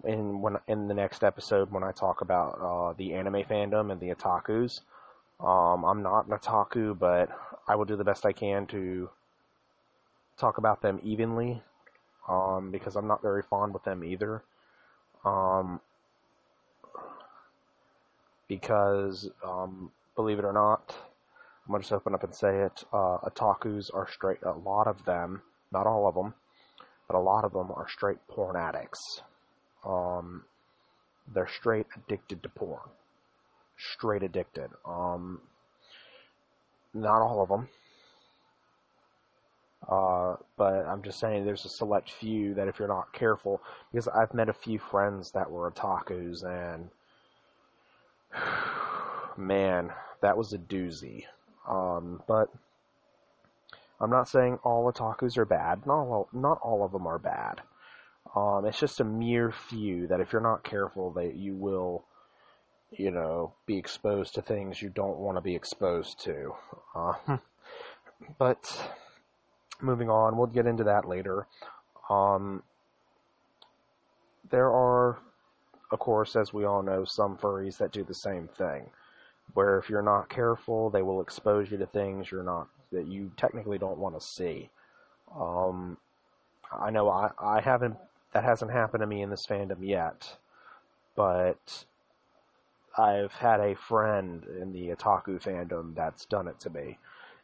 in 0.04 0.42
when 0.42 0.58
in 0.68 0.88
the 0.88 0.94
next 0.94 1.24
episode 1.24 1.72
when 1.72 1.84
I 1.84 1.92
talk 1.92 2.22
about 2.22 2.60
uh, 2.62 2.94
the 2.98 3.14
anime 3.14 3.44
fandom 3.44 3.92
and 3.92 4.00
the 4.00 4.10
otakus. 4.10 4.82
Um, 5.40 5.84
I'm 5.84 6.02
not 6.04 6.28
an 6.28 6.38
otaku, 6.38 6.98
but 6.98 7.30
I 7.68 7.76
will 7.76 7.86
do 7.86 7.96
the 7.96 8.04
best 8.04 8.26
I 8.26 8.32
can 8.32 8.66
to 8.68 9.10
talk 10.38 10.58
about 10.58 10.82
them 10.82 11.00
evenly, 11.04 11.62
um, 12.28 12.72
because 12.72 12.96
I'm 12.96 13.08
not 13.08 13.22
very 13.22 13.44
fond 13.44 13.74
with 13.74 13.84
them 13.84 14.04
either. 14.04 14.44
Um, 15.26 15.80
because, 18.48 19.30
um, 19.44 19.92
believe 20.16 20.40
it 20.40 20.46
or 20.46 20.54
not, 20.54 20.96
I'm 21.66 21.72
gonna 21.72 21.82
just 21.82 21.94
open 21.94 22.14
up 22.14 22.24
and 22.24 22.36
say 22.36 22.60
it. 22.60 22.84
Uh, 22.92 23.18
otakus 23.20 23.94
are 23.94 24.08
straight. 24.10 24.44
A 24.44 24.52
lot 24.52 24.88
of 24.88 25.06
them, 25.06 25.42
not 25.72 25.88
all 25.88 26.08
of 26.08 26.16
them, 26.16 26.34
but 27.08 27.16
a 27.16 27.20
lot 27.20 27.46
of 27.46 27.54
them 27.54 27.72
are 27.72 27.88
straight 27.90 28.26
porn 28.28 28.56
addicts. 28.56 29.22
Um, 29.86 30.44
they're 31.34 31.48
straight 31.48 31.88
addicted 31.96 32.44
to 32.44 32.50
porn. 32.50 32.90
Straight 33.78 34.24
addicted. 34.24 34.70
Um, 34.86 35.42
not 36.94 37.22
all 37.22 37.42
of 37.42 37.50
them. 37.50 37.70
Uh, 39.90 40.38
but 40.58 40.86
I'm 40.86 41.04
just 41.04 41.20
saying 41.20 41.46
there's 41.46 41.66
a 41.66 41.70
select 41.70 42.12
few 42.12 42.54
that 42.54 42.68
if 42.68 42.80
you're 42.80 42.88
not 42.88 43.12
careful, 43.12 43.62
because 43.92 44.08
I've 44.08 44.34
met 44.34 44.50
a 44.50 44.54
few 44.54 44.80
friends 44.80 45.32
that 45.32 45.52
were 45.52 45.70
otakus 45.70 46.44
and 46.44 46.90
man, 49.38 49.92
that 50.22 50.38
was 50.38 50.54
a 50.54 50.58
doozy. 50.58 51.26
Um, 51.68 52.22
but 52.28 52.50
I'm 54.00 54.10
not 54.10 54.30
saying 54.30 54.60
all 54.64 54.92
otakus 54.92 55.38
are 55.38 55.46
bad. 55.46 55.86
Not 55.86 56.04
all, 56.04 56.30
not 56.34 56.60
all 56.62 56.84
of 56.84 56.92
them 56.92 57.08
are 57.08 57.20
bad. 57.20 57.62
Um, 58.36 58.66
it's 58.66 58.80
just 58.80 59.00
a 59.00 59.04
mere 59.04 59.52
few 59.52 60.08
that 60.08 60.20
if 60.20 60.34
you're 60.34 60.42
not 60.42 60.64
careful, 60.64 61.12
that 61.12 61.36
you 61.36 61.56
will, 61.56 62.06
you 62.92 63.12
know, 63.12 63.54
be 63.66 63.78
exposed 63.78 64.36
to 64.36 64.42
things 64.42 64.82
you 64.82 64.90
don't 64.90 65.20
want 65.20 65.38
to 65.38 65.42
be 65.42 65.56
exposed 65.56 66.20
to. 66.24 66.54
Uh, 66.96 67.14
but 68.38 68.90
moving 69.82 70.10
on, 70.10 70.38
we'll 70.38 70.48
get 70.48 70.66
into 70.66 70.84
that 70.86 71.08
later. 71.08 71.48
Um, 72.10 72.64
there 74.50 74.72
are, 74.72 75.20
of 75.92 76.00
course, 76.00 76.36
as 76.36 76.54
we 76.54 76.66
all 76.66 76.82
know, 76.82 77.06
some 77.06 77.38
furries 77.38 77.78
that 77.78 77.92
do 77.92 78.04
the 78.04 78.14
same 78.14 78.48
thing, 78.48 78.90
where 79.54 79.78
if 79.78 79.90
you're 79.90 80.02
not 80.02 80.30
careful, 80.30 80.90
they 80.90 81.02
will 81.02 81.22
expose 81.22 81.70
you 81.72 81.78
to 81.78 81.86
things 81.86 82.32
you're 82.32 82.44
not 82.44 82.68
that 82.92 83.08
you 83.08 83.32
technically 83.38 83.78
don't 83.78 83.98
want 83.98 84.20
to 84.20 84.26
see. 84.26 84.70
Um, 85.36 85.98
I 86.72 86.92
know 86.92 87.10
I, 87.10 87.32
I 87.40 87.62
haven't 87.62 87.98
that 88.34 88.44
hasn't 88.44 88.72
happened 88.72 89.02
to 89.02 89.08
me 89.08 89.22
in 89.22 89.30
this 89.30 89.46
fandom 89.46 89.78
yet, 89.82 90.38
but 91.16 91.86
I've 92.98 93.34
had 93.34 93.60
a 93.60 93.76
friend 93.76 94.44
in 94.60 94.74
the 94.74 94.90
otaku 94.90 95.42
fandom 95.42 95.96
that's 95.96 96.26
done 96.26 96.48
it 96.48 96.60
to 96.62 96.70
me, 96.70 96.98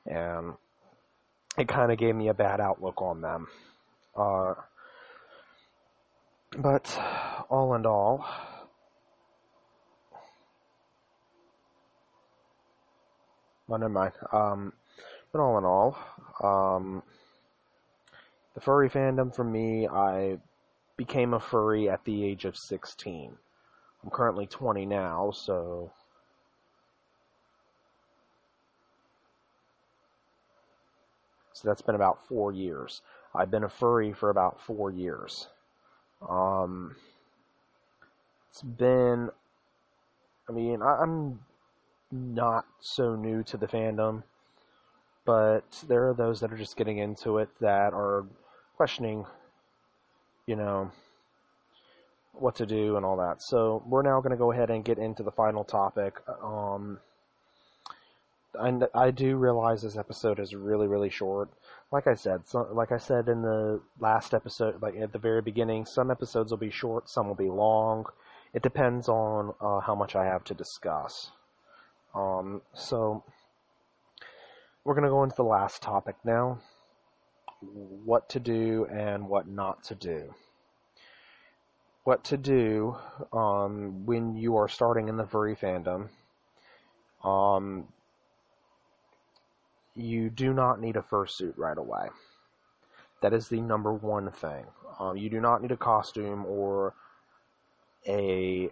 and 0.05 0.53
it 1.57 1.67
kind 1.67 1.91
of 1.91 1.97
gave 1.97 2.15
me 2.15 2.27
a 2.27 2.33
bad 2.33 2.59
outlook 2.59 3.01
on 3.01 3.21
them. 3.21 3.47
Uh, 4.15 4.55
but 6.57 6.99
all 7.49 7.75
in 7.75 7.85
all, 7.85 8.25
well, 13.67 13.79
never 13.79 13.89
mind. 13.93 14.13
Um, 14.31 14.73
but 15.31 15.41
all 15.41 15.57
in 15.59 15.65
all, 15.65 15.97
um, 16.43 17.03
the 18.55 18.61
furry 18.61 18.89
fandom 18.89 19.33
for 19.33 19.43
me, 19.43 19.87
I 19.87 20.39
became 20.99 21.33
a 21.33 21.39
furry 21.39 21.89
at 21.89 22.03
the 22.03 22.25
age 22.25 22.43
of 22.43 22.57
16. 22.57 23.31
I'm 24.03 24.09
currently 24.09 24.45
20 24.45 24.85
now, 24.85 25.31
so 25.31 25.93
so 31.53 31.69
that's 31.69 31.81
been 31.81 31.95
about 31.95 32.27
four 32.27 32.51
years. 32.51 33.01
I've 33.33 33.49
been 33.49 33.63
a 33.63 33.69
furry 33.69 34.11
for 34.11 34.29
about 34.29 34.59
four 34.59 34.91
years. 34.91 35.47
Um, 36.27 36.97
it's 38.49 38.61
been, 38.61 39.29
I 40.49 40.51
mean, 40.51 40.81
I'm 40.81 41.39
not 42.11 42.65
so 42.81 43.15
new 43.15 43.41
to 43.43 43.55
the 43.55 43.67
fandom, 43.67 44.23
but 45.23 45.81
there 45.87 46.09
are 46.09 46.13
those 46.13 46.41
that 46.41 46.51
are 46.51 46.57
just 46.57 46.75
getting 46.75 46.97
into 46.97 47.37
it 47.37 47.47
that 47.61 47.93
are 47.93 48.25
questioning, 48.75 49.25
you 50.49 50.55
know, 50.55 50.89
what 52.33 52.55
to 52.55 52.65
do 52.65 52.97
and 52.97 53.05
all 53.05 53.17
that. 53.17 53.39
So 53.43 53.83
we're 53.85 54.01
now 54.01 54.19
going 54.19 54.31
to 54.31 54.37
go 54.37 54.51
ahead 54.51 54.71
and 54.71 54.83
get 54.83 54.97
into 54.97 55.21
the 55.21 55.31
final 55.31 55.63
topic. 55.63 56.15
Um, 56.43 56.97
and 58.55 58.87
I 58.95 59.11
do 59.11 59.35
realize 59.35 59.83
this 59.83 59.95
episode 59.95 60.39
is 60.39 60.55
really, 60.55 60.87
really 60.87 61.11
short. 61.11 61.49
Like 61.91 62.07
I 62.07 62.15
said, 62.15 62.47
so, 62.47 62.67
like 62.73 62.91
I 62.91 62.97
said 62.97 63.29
in 63.29 63.43
the 63.43 63.79
last 63.99 64.33
episode, 64.33 64.81
like 64.81 64.95
at 64.95 65.13
the 65.13 65.19
very 65.19 65.43
beginning, 65.43 65.85
some 65.85 66.09
episodes 66.09 66.49
will 66.49 66.57
be 66.57 66.71
short, 66.71 67.09
some 67.09 67.27
will 67.27 67.35
be 67.35 67.49
long. 67.49 68.05
It 68.51 68.63
depends 68.63 69.07
on 69.07 69.53
uh, 69.61 69.81
how 69.81 69.93
much 69.93 70.15
I 70.15 70.25
have 70.25 70.43
to 70.45 70.55
discuss. 70.55 71.29
Um, 72.15 72.63
so 72.73 73.23
we're 74.83 74.95
going 74.95 75.03
to 75.03 75.11
go 75.11 75.23
into 75.23 75.35
the 75.35 75.43
last 75.43 75.83
topic 75.83 76.15
now: 76.23 76.57
what 77.61 78.29
to 78.29 78.39
do 78.39 78.85
and 78.85 79.27
what 79.27 79.47
not 79.47 79.83
to 79.83 79.95
do 79.95 80.33
what 82.09 82.23
to 82.23 82.37
do 82.37 82.97
um, 83.33 84.05
when 84.07 84.35
you 84.35 84.55
are 84.57 84.67
starting 84.67 85.09
in 85.09 85.17
the 85.17 85.27
furry 85.27 85.55
fandom. 85.55 86.09
Um, 87.23 87.87
you 89.95 90.31
do 90.31 90.51
not 90.51 90.81
need 90.81 90.95
a 90.95 91.01
fursuit 91.01 91.53
right 91.55 91.77
away. 91.77 92.07
That 93.21 93.33
is 93.33 93.47
the 93.47 93.61
number 93.61 93.93
one 93.93 94.31
thing. 94.31 94.65
Um, 94.99 95.17
you 95.17 95.29
do 95.29 95.39
not 95.39 95.61
need 95.61 95.71
a 95.71 95.77
costume 95.77 96.45
or 96.47 96.95
a 98.07 98.71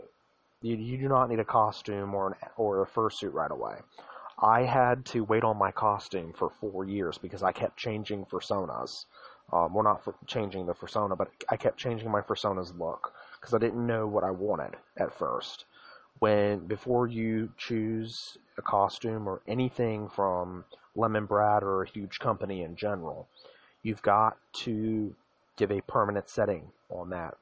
you, 0.63 0.75
you 0.75 0.97
do 0.97 1.07
not 1.07 1.29
need 1.29 1.39
a 1.39 1.45
costume 1.45 2.15
or 2.15 2.29
an 2.29 2.33
or 2.55 2.81
a 2.81 2.87
fursuit 2.87 3.33
right 3.33 3.51
away. 3.51 3.75
I 4.39 4.63
had 4.63 5.05
to 5.05 5.23
wait 5.23 5.43
on 5.43 5.57
my 5.57 5.71
costume 5.71 6.33
for 6.33 6.49
four 6.49 6.85
years 6.85 7.17
because 7.17 7.43
I 7.43 7.51
kept 7.51 7.77
changing 7.77 8.25
personas. 8.25 9.05
Um, 9.51 9.73
well, 9.73 9.83
not 9.83 10.01
changing 10.27 10.65
the 10.65 10.73
persona, 10.73 11.15
but 11.15 11.29
I 11.49 11.57
kept 11.57 11.77
changing 11.77 12.11
my 12.11 12.21
persona's 12.21 12.73
look 12.77 13.13
because 13.39 13.53
I 13.53 13.57
didn't 13.57 13.85
know 13.85 14.05
what 14.05 14.23
I 14.23 14.31
wanted 14.31 14.75
at 14.97 15.17
first. 15.17 15.65
When 16.19 16.67
before 16.67 17.07
you 17.07 17.49
choose 17.57 18.37
a 18.57 18.61
costume 18.61 19.27
or 19.27 19.41
anything 19.47 20.09
from 20.09 20.65
Lemon 20.95 21.25
Brat 21.25 21.63
or 21.63 21.83
a 21.83 21.89
huge 21.89 22.19
company 22.19 22.63
in 22.63 22.75
general, 22.75 23.27
you've 23.83 24.01
got 24.01 24.37
to 24.53 25.15
give 25.55 25.71
a 25.71 25.81
permanent 25.81 26.29
setting 26.29 26.71
on 26.89 27.09
that 27.11 27.37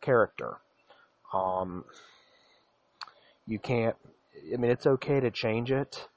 character. 0.00 0.58
Um, 1.32 1.84
you 3.46 3.58
can't. 3.58 3.96
I 4.52 4.56
mean, 4.56 4.70
it's 4.70 4.86
okay 4.86 5.20
to 5.20 5.30
change 5.30 5.70
it, 5.70 6.08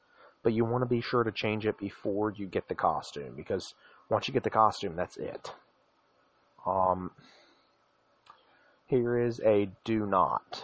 but 0.43 0.53
you 0.53 0.65
want 0.65 0.83
to 0.83 0.87
be 0.87 1.01
sure 1.01 1.23
to 1.23 1.31
change 1.31 1.65
it 1.65 1.77
before 1.77 2.31
you 2.31 2.45
get 2.45 2.67
the 2.67 2.75
costume 2.75 3.33
because 3.35 3.73
once 4.09 4.27
you 4.27 4.33
get 4.33 4.43
the 4.43 4.49
costume, 4.49 4.95
that's 4.95 5.17
it. 5.17 5.51
Um, 6.65 7.11
here 8.87 9.17
is 9.17 9.39
a 9.41 9.69
do 9.83 10.05
not. 10.05 10.63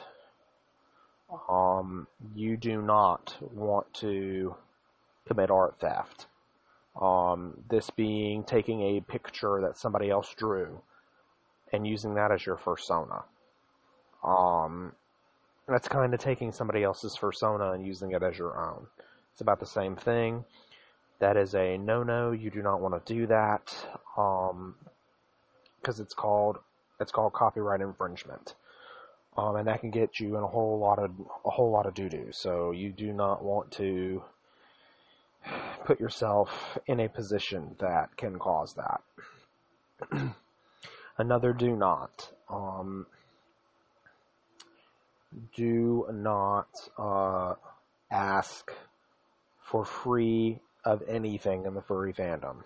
Um, 1.48 2.08
you 2.36 2.58
do 2.58 2.82
not 2.82 3.36
want 3.53 3.94
to 3.96 4.56
commit 5.27 5.51
art 5.51 5.79
theft. 5.79 6.27
Um, 7.00 7.63
this 7.70 7.89
being 7.89 8.44
taking 8.44 8.82
a 8.82 9.01
picture 9.01 9.62
that 9.62 9.77
somebody 9.77 10.10
else 10.10 10.34
drew 10.36 10.82
and 11.72 11.86
using 11.86 12.15
that 12.15 12.32
as 12.32 12.46
your 12.46 12.56
persona. 12.56 13.24
Um, 14.24 14.94
that's 15.69 15.88
kind 15.88 16.13
of 16.13 16.19
taking 16.19 16.51
somebody 16.51 16.83
else's 16.83 17.17
persona 17.17 17.71
and 17.71 17.85
using 17.85 18.11
it 18.11 18.23
as 18.23 18.38
your 18.38 18.57
own. 18.57 18.88
It's 19.31 19.41
about 19.41 19.59
the 19.59 19.65
same 19.65 19.95
thing. 19.95 20.43
That 21.19 21.38
is 21.38 21.53
a 21.53 21.77
no-no. 21.77 22.31
You 22.31 22.49
do 22.49 22.61
not 22.61 22.81
want 22.81 23.05
to 23.05 23.13
do 23.13 23.27
that 23.27 23.73
because 24.15 24.51
um, 24.51 24.75
it's 25.83 26.13
called 26.13 26.57
it's 26.99 27.12
called 27.12 27.34
copyright 27.34 27.82
infringement, 27.82 28.55
um, 29.38 29.55
and 29.55 29.67
that 29.67 29.79
can 29.79 29.91
get 29.91 30.19
you 30.19 30.38
in 30.38 30.43
a 30.43 30.47
whole 30.47 30.79
lot 30.79 30.99
of 30.99 31.12
a 31.45 31.49
whole 31.49 31.71
lot 31.71 31.86
of 31.86 31.93
doo 31.93 32.10
doo. 32.10 32.29
So 32.32 32.71
you 32.71 32.91
do 32.91 33.12
not 33.13 33.43
want 33.43 33.71
to 33.73 34.23
put 35.86 35.99
yourself 35.99 36.77
in 36.88 36.99
a 36.99 37.10
position 37.10 37.75
that 37.79 38.15
can 38.17 38.39
cause 38.39 38.75
that. 38.75 39.01
Another 41.17 41.53
do 41.53 41.75
not. 41.75 42.29
Um, 42.49 43.08
do 45.56 46.08
not 46.12 46.68
uh, 46.98 47.54
ask 48.12 48.72
for 49.62 49.86
free 49.86 50.60
of 50.84 51.04
anything 51.08 51.65
in 51.65 51.74
the 51.74 51.82
furry 51.82 52.13
fandom. 52.13 52.63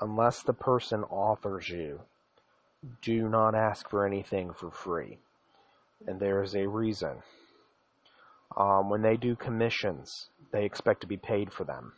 Unless 0.00 0.42
the 0.42 0.52
person 0.52 1.04
offers 1.04 1.68
you, 1.68 2.00
do 3.02 3.28
not 3.28 3.54
ask 3.54 3.88
for 3.88 4.06
anything 4.06 4.52
for 4.52 4.70
free. 4.70 5.18
And 6.06 6.20
there 6.20 6.42
is 6.42 6.54
a 6.54 6.68
reason. 6.68 7.22
Um, 8.56 8.90
when 8.90 9.02
they 9.02 9.16
do 9.16 9.36
commissions, 9.36 10.28
they 10.52 10.64
expect 10.64 11.00
to 11.02 11.06
be 11.06 11.16
paid 11.16 11.52
for 11.52 11.64
them. 11.64 11.92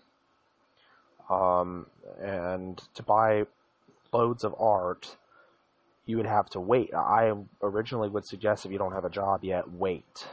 Um, 1.29 1.87
and 2.21 2.81
to 2.94 3.03
buy 3.03 3.44
loads 4.12 4.44
of 4.44 4.55
art, 4.59 5.16
you 6.09 6.16
would 6.16 6.27
have 6.27 6.49
to 6.49 6.59
wait. 6.59 6.92
I 6.94 7.33
originally 7.62 8.09
would 8.09 8.25
suggest 8.25 8.64
if 8.64 8.73
you 8.73 8.79
don't 8.79 8.94
have 8.94 9.05
a 9.05 9.11
job 9.11 9.44
yet, 9.44 9.71
wait 9.71 10.27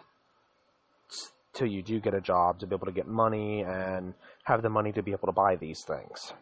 till 1.54 1.68
you 1.68 1.84
do 1.84 2.00
get 2.00 2.14
a 2.14 2.22
job 2.22 2.60
to 2.60 2.68
be 2.68 2.76
able 2.76 2.86
to 2.86 2.94
get 2.94 3.08
money 3.08 3.62
and 3.62 4.14
have 4.46 4.62
the 4.62 4.70
money 4.70 4.94
to 4.94 5.04
be 5.04 5.12
able 5.12 5.28
to 5.28 5.34
buy 5.34 5.58
these 5.58 5.84
things. 5.84 6.34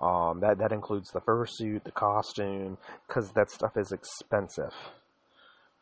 Um, 0.00 0.40
that 0.40 0.58
that 0.58 0.72
includes 0.72 1.10
the 1.10 1.20
fursuit, 1.20 1.84
the 1.84 1.90
costume, 1.90 2.78
because 3.06 3.30
that 3.32 3.50
stuff 3.50 3.76
is 3.76 3.92
expensive. 3.92 4.74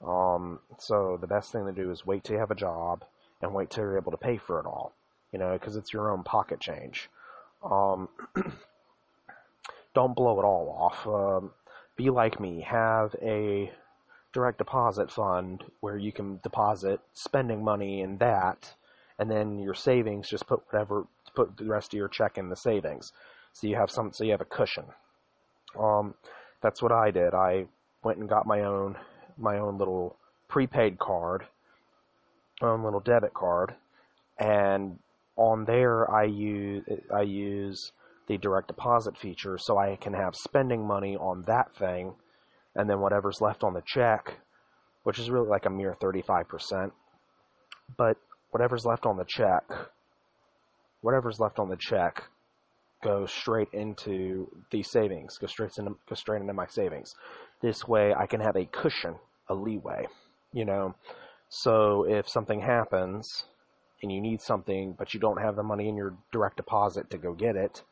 Um, 0.04 0.58
so 0.78 1.16
the 1.20 1.28
best 1.28 1.52
thing 1.52 1.66
to 1.66 1.72
do 1.72 1.92
is 1.92 2.04
wait 2.04 2.24
till 2.24 2.34
you 2.34 2.40
have 2.40 2.50
a 2.50 2.56
job 2.56 3.04
and 3.40 3.54
wait 3.54 3.70
till 3.70 3.84
you're 3.84 3.98
able 3.98 4.12
to 4.12 4.18
pay 4.18 4.36
for 4.36 4.58
it 4.58 4.66
all. 4.66 4.92
You 5.32 5.38
know, 5.38 5.52
because 5.52 5.76
it's 5.76 5.92
your 5.92 6.10
own 6.10 6.24
pocket 6.24 6.60
change. 6.60 7.08
Um, 7.62 8.08
don't 9.94 10.14
blow 10.14 10.40
it 10.40 10.44
all 10.44 10.76
off. 10.78 11.06
Um, 11.06 11.50
be 11.96 12.10
like 12.10 12.40
me. 12.40 12.60
Have 12.62 13.14
a 13.22 13.70
direct 14.32 14.58
deposit 14.58 15.10
fund 15.10 15.64
where 15.80 15.96
you 15.96 16.12
can 16.12 16.40
deposit 16.42 17.00
spending 17.12 17.62
money 17.62 18.00
in 18.00 18.18
that, 18.18 18.74
and 19.18 19.30
then 19.30 19.58
your 19.58 19.74
savings 19.74 20.28
just 20.28 20.46
put 20.46 20.60
whatever 20.70 21.06
put 21.34 21.56
the 21.56 21.64
rest 21.64 21.92
of 21.92 21.98
your 21.98 22.08
check 22.08 22.38
in 22.38 22.48
the 22.48 22.56
savings, 22.56 23.12
so 23.52 23.66
you 23.66 23.76
have 23.76 23.90
some 23.90 24.12
so 24.12 24.24
you 24.24 24.32
have 24.32 24.40
a 24.40 24.44
cushion. 24.44 24.84
Um, 25.78 26.14
that's 26.60 26.82
what 26.82 26.92
I 26.92 27.10
did. 27.10 27.34
I 27.34 27.66
went 28.02 28.18
and 28.18 28.28
got 28.28 28.46
my 28.46 28.62
own 28.62 28.96
my 29.36 29.58
own 29.58 29.78
little 29.78 30.16
prepaid 30.48 30.98
card, 30.98 31.46
my 32.60 32.68
own 32.68 32.82
little 32.82 33.00
debit 33.00 33.34
card, 33.34 33.74
and 34.38 34.98
on 35.36 35.64
there 35.64 36.10
I 36.10 36.24
use 36.24 36.84
I 37.12 37.22
use 37.22 37.92
the 38.26 38.38
direct 38.38 38.68
deposit 38.68 39.18
feature 39.18 39.58
so 39.58 39.78
I 39.78 39.96
can 39.96 40.14
have 40.14 40.34
spending 40.34 40.86
money 40.86 41.16
on 41.16 41.44
that 41.46 41.74
thing 41.76 42.14
and 42.74 42.88
then 42.88 43.00
whatever's 43.00 43.40
left 43.40 43.62
on 43.62 43.74
the 43.74 43.82
check, 43.86 44.38
which 45.04 45.18
is 45.18 45.30
really 45.30 45.48
like 45.48 45.66
a 45.66 45.70
mere 45.70 45.94
35%. 46.02 46.90
But 47.96 48.16
whatever's 48.50 48.84
left 48.84 49.06
on 49.06 49.16
the 49.16 49.26
check, 49.28 49.62
whatever's 51.02 51.38
left 51.38 51.58
on 51.58 51.68
the 51.68 51.76
check 51.78 52.24
goes 53.02 53.30
straight 53.30 53.68
into 53.72 54.48
the 54.70 54.82
savings, 54.82 55.36
goes 55.38 55.50
straight 55.50 55.76
into, 55.78 55.94
goes 56.08 56.18
straight 56.18 56.40
into 56.40 56.54
my 56.54 56.66
savings. 56.66 57.14
This 57.60 57.86
way 57.86 58.14
I 58.18 58.26
can 58.26 58.40
have 58.40 58.56
a 58.56 58.64
cushion, 58.64 59.16
a 59.48 59.54
leeway, 59.54 60.06
you 60.52 60.64
know. 60.64 60.94
So 61.50 62.06
if 62.08 62.28
something 62.28 62.60
happens 62.60 63.44
and 64.02 64.10
you 64.10 64.20
need 64.20 64.40
something, 64.40 64.94
but 64.98 65.14
you 65.14 65.20
don't 65.20 65.40
have 65.40 65.56
the 65.56 65.62
money 65.62 65.88
in 65.88 65.96
your 65.96 66.16
direct 66.32 66.56
deposit 66.56 67.10
to 67.10 67.18
go 67.18 67.34
get 67.34 67.56
it, 67.56 67.82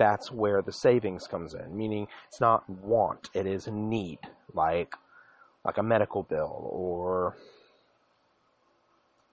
that's 0.00 0.32
where 0.32 0.62
the 0.62 0.72
savings 0.72 1.26
comes 1.26 1.52
in. 1.52 1.76
Meaning 1.76 2.08
it's 2.26 2.40
not 2.40 2.68
want, 2.68 3.28
it 3.34 3.46
is 3.46 3.68
need, 3.68 4.18
like 4.54 4.94
like 5.62 5.76
a 5.76 5.82
medical 5.82 6.22
bill 6.22 6.70
or 6.72 7.36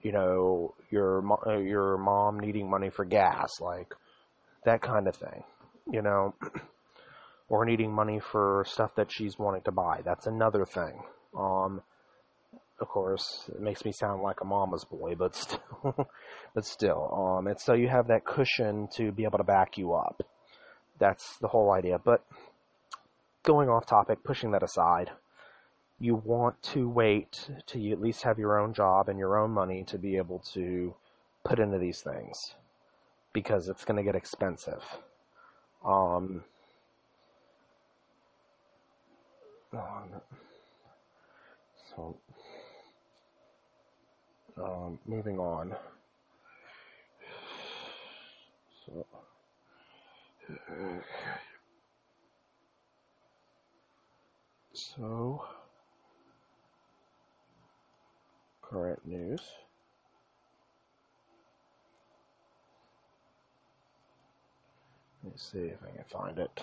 you 0.02 0.12
know 0.12 0.74
your 0.90 1.24
your 1.64 1.96
mom 1.96 2.38
needing 2.38 2.68
money 2.68 2.90
for 2.90 3.06
gas, 3.06 3.60
like 3.62 3.94
that 4.66 4.82
kind 4.82 5.08
of 5.08 5.16
thing, 5.16 5.42
you 5.90 6.02
know, 6.02 6.34
or 7.48 7.64
needing 7.64 7.90
money 7.90 8.20
for 8.20 8.64
stuff 8.68 8.94
that 8.96 9.10
she's 9.10 9.38
wanting 9.38 9.62
to 9.62 9.72
buy. 9.72 10.02
That's 10.04 10.26
another 10.26 10.66
thing. 10.66 11.02
Um, 11.34 11.80
of 12.78 12.88
course, 12.88 13.48
it 13.48 13.60
makes 13.60 13.86
me 13.86 13.92
sound 13.92 14.22
like 14.22 14.42
a 14.42 14.44
mama's 14.44 14.84
boy, 14.84 15.14
but 15.14 15.34
still, 15.44 16.08
but 16.54 16.66
still, 16.66 17.38
um, 17.38 17.46
and 17.46 17.58
so 17.58 17.72
you 17.72 17.88
have 17.88 18.08
that 18.08 18.26
cushion 18.26 18.86
to 18.96 19.12
be 19.12 19.24
able 19.24 19.38
to 19.38 19.44
back 19.44 19.78
you 19.78 19.94
up 19.94 20.22
that's 20.98 21.38
the 21.38 21.48
whole 21.48 21.70
idea. 21.72 21.98
But 21.98 22.24
going 23.44 23.68
off 23.68 23.86
topic, 23.86 24.24
pushing 24.24 24.52
that 24.52 24.62
aside, 24.62 25.10
you 26.00 26.16
want 26.16 26.62
to 26.62 26.88
wait 26.88 27.50
till 27.66 27.80
you 27.82 27.92
at 27.92 28.00
least 28.00 28.22
have 28.24 28.38
your 28.38 28.58
own 28.58 28.74
job 28.74 29.08
and 29.08 29.18
your 29.18 29.38
own 29.38 29.50
money 29.52 29.84
to 29.84 29.98
be 29.98 30.16
able 30.16 30.40
to 30.54 30.94
put 31.44 31.58
into 31.60 31.78
these 31.78 32.00
things. 32.02 32.54
because 33.32 33.68
it's 33.68 33.84
going 33.84 33.96
to 33.96 34.02
get 34.02 34.16
expensive. 34.16 34.82
Um, 35.84 36.44
so, 41.96 42.16
um, 44.62 44.98
moving 45.06 45.38
on. 45.38 45.74
So, 48.86 49.06
so 54.72 55.44
current 58.62 59.06
news. 59.06 59.40
Let 65.22 65.32
me 65.32 65.38
see 65.38 65.58
if 65.58 65.78
I 65.82 65.96
can 65.96 66.04
find 66.04 66.38
it. 66.38 66.62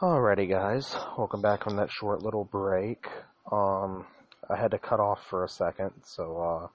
Alrighty 0.00 0.48
guys, 0.48 0.94
welcome 1.16 1.42
back 1.42 1.64
from 1.64 1.74
that 1.74 1.90
short 1.90 2.22
little 2.22 2.44
break. 2.44 3.08
Um, 3.50 4.06
I 4.48 4.54
had 4.54 4.70
to 4.70 4.78
cut 4.78 5.00
off 5.00 5.26
for 5.28 5.42
a 5.42 5.48
second, 5.48 5.90
so 6.04 6.70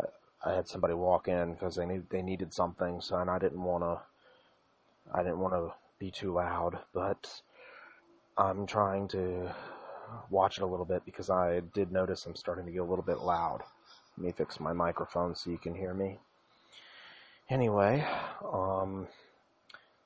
uh, 0.00 0.06
I 0.44 0.54
had 0.54 0.66
somebody 0.66 0.94
walk 0.94 1.28
in 1.28 1.52
because 1.52 1.76
they 1.76 1.86
need 1.86 2.10
they 2.10 2.20
needed 2.20 2.52
something, 2.52 3.00
so 3.00 3.14
and 3.18 3.30
I 3.30 3.38
didn't 3.38 3.62
want 3.62 3.84
to 3.84 4.00
I 5.14 5.22
didn't 5.22 5.38
want 5.38 5.54
to 5.54 5.72
be 6.00 6.10
too 6.10 6.32
loud, 6.32 6.80
but 6.92 7.30
I'm 8.36 8.66
trying 8.66 9.06
to 9.10 9.54
watch 10.28 10.58
it 10.58 10.64
a 10.64 10.66
little 10.66 10.84
bit 10.84 11.04
because 11.04 11.30
I 11.30 11.60
did 11.74 11.92
notice 11.92 12.26
I'm 12.26 12.34
starting 12.34 12.66
to 12.66 12.72
get 12.72 12.80
a 12.80 12.84
little 12.84 13.04
bit 13.04 13.20
loud. 13.20 13.60
Let 14.16 14.26
me 14.26 14.32
fix 14.32 14.58
my 14.58 14.72
microphone 14.72 15.36
so 15.36 15.50
you 15.50 15.58
can 15.58 15.76
hear 15.76 15.94
me. 15.94 16.18
Anyway, 17.50 18.04
um, 18.52 19.06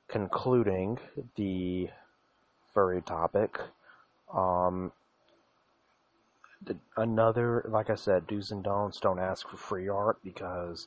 concluding 0.07 0.99
the 1.37 1.89
furry 2.75 3.03
topic. 3.03 3.59
Um, 4.33 4.93
another, 6.97 7.65
like 7.69 7.91
I 7.91 7.95
said, 7.95 8.27
do's 8.27 8.51
and 8.51 8.63
don'ts. 8.63 9.01
Don't 9.01 9.19
ask 9.19 9.49
for 9.49 9.57
free 9.57 9.89
art 9.89 10.19
because, 10.23 10.87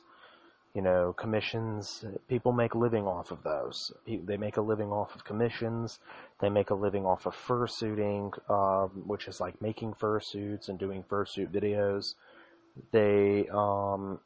you 0.74 0.82
know, 0.82 1.12
commissions. 1.12 2.04
People 2.28 2.52
make 2.52 2.74
a 2.74 2.78
living 2.78 3.06
off 3.06 3.30
of 3.30 3.42
those. 3.42 3.92
They 4.06 4.36
make 4.36 4.56
a 4.56 4.62
living 4.62 4.88
off 4.88 5.14
of 5.14 5.24
commissions. 5.24 5.98
They 6.40 6.48
make 6.48 6.70
a 6.70 6.74
living 6.74 7.04
off 7.04 7.26
of 7.26 7.34
fursuiting, 7.34 8.32
um, 8.50 9.02
which 9.06 9.28
is 9.28 9.40
like 9.40 9.60
making 9.60 9.94
fursuits 9.94 10.68
and 10.68 10.78
doing 10.78 11.04
fursuit 11.04 11.50
videos. 11.50 12.14
They 12.92 13.48
um, 13.48 14.20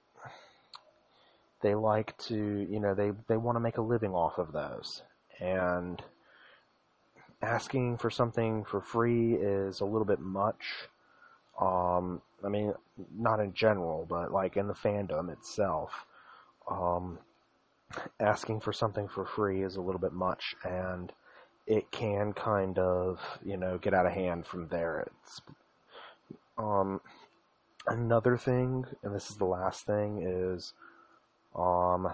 they 1.62 1.74
like 1.74 2.16
to, 2.18 2.66
you 2.68 2.80
know, 2.80 2.94
they 2.94 3.12
they 3.28 3.36
want 3.36 3.56
to 3.56 3.60
make 3.60 3.78
a 3.78 3.82
living 3.82 4.12
off 4.12 4.38
of 4.38 4.52
those 4.52 5.02
and 5.40 6.02
asking 7.42 7.96
for 7.98 8.10
something 8.10 8.64
for 8.64 8.80
free 8.80 9.34
is 9.34 9.80
a 9.80 9.84
little 9.84 10.04
bit 10.04 10.20
much. 10.20 10.88
Um, 11.60 12.22
I 12.44 12.48
mean, 12.48 12.74
not 13.16 13.40
in 13.40 13.52
general, 13.54 14.06
but 14.08 14.32
like 14.32 14.56
in 14.56 14.66
the 14.66 14.74
fandom 14.74 15.30
itself, 15.30 16.06
um, 16.70 17.18
asking 18.18 18.60
for 18.60 18.72
something 18.72 19.08
for 19.08 19.24
free 19.24 19.62
is 19.62 19.76
a 19.76 19.80
little 19.80 20.00
bit 20.00 20.12
much, 20.12 20.54
and 20.64 21.12
it 21.66 21.90
can 21.90 22.32
kind 22.32 22.78
of, 22.78 23.20
you 23.44 23.56
know, 23.56 23.78
get 23.78 23.94
out 23.94 24.06
of 24.06 24.12
hand 24.12 24.46
from 24.46 24.68
there. 24.68 25.06
It's, 25.24 25.40
um, 26.56 27.00
another 27.86 28.36
thing, 28.36 28.86
and 29.02 29.14
this 29.14 29.30
is 29.30 29.36
the 29.36 29.44
last 29.44 29.86
thing, 29.86 30.22
is, 30.22 30.72
um, 31.54 32.12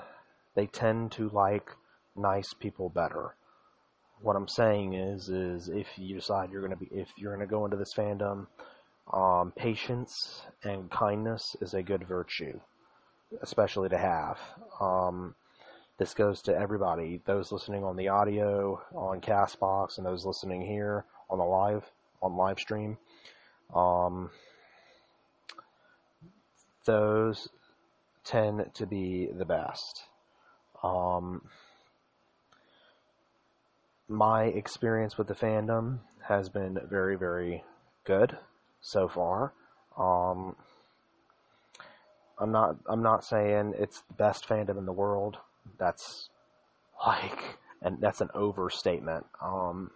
they 0.55 0.67
tend 0.67 1.13
to 1.13 1.29
like 1.29 1.71
nice 2.17 2.55
people 2.55 2.89
better 2.89 3.35
what 4.23 4.37
I'm 4.37 4.49
saying 4.49 4.95
is, 4.95 5.29
is 5.29 5.69
if 5.69 5.87
you 5.97 6.17
decide 6.17 6.51
you're 6.51 6.63
gonna 6.63 6.77
be, 6.77 6.89
if 6.91 7.09
you're 7.17 7.33
gonna 7.33 7.47
go 7.47 7.65
into 7.65 7.77
this 7.77 7.95
fandom, 7.95 8.47
um, 9.13 9.53
patience 9.57 10.43
and 10.65 10.91
kindness 10.91 11.57
is 11.61 11.75
a 11.75 11.83
good 11.83 12.07
virtue, 12.07 12.59
especially 13.43 13.89
to 13.89 13.99
have. 13.99 14.39
Um, 14.81 15.35
this 15.99 16.13
goes 16.13 16.43
to 16.43 16.57
everybody, 16.57 17.23
those 17.25 17.53
listening 17.53 17.85
on 17.85 17.97
the 17.97 18.09
audio, 18.09 18.83
on 18.95 19.21
Castbox, 19.21 19.97
and 19.97 20.07
those 20.07 20.27
listening 20.27 20.61
here 20.61 21.05
on 21.31 21.39
the 21.39 21.45
live, 21.45 21.85
on 22.23 22.37
live 22.37 22.59
stream. 22.59 22.99
Um, 23.75 24.31
those 26.85 27.49
tend 28.25 28.71
to 28.75 28.87
be 28.87 29.29
the 29.33 29.45
best. 29.45 30.03
Um, 30.83 31.43
my 34.09 34.45
experience 34.45 35.19
with 35.19 35.27
the 35.27 35.35
fandom 35.35 35.99
has 36.29 36.49
been 36.49 36.79
very, 36.89 37.17
very 37.17 37.65
good 38.05 38.37
so 38.81 39.09
far. 39.09 39.53
Um, 39.99 40.57
I'm 42.39 42.53
not. 42.53 42.77
I'm 42.87 43.03
not 43.03 43.25
saying 43.25 43.75
it's 43.79 44.03
the 44.03 44.15
best 44.15 44.47
fandom 44.49 44.79
in 44.79 44.87
the 44.87 44.93
world. 44.93 45.39
That's 45.79 46.29
like, 47.05 47.59
and 47.83 48.01
that's 48.01 48.21
an 48.21 48.29
overstatement. 48.35 49.27
Um, 49.43 49.91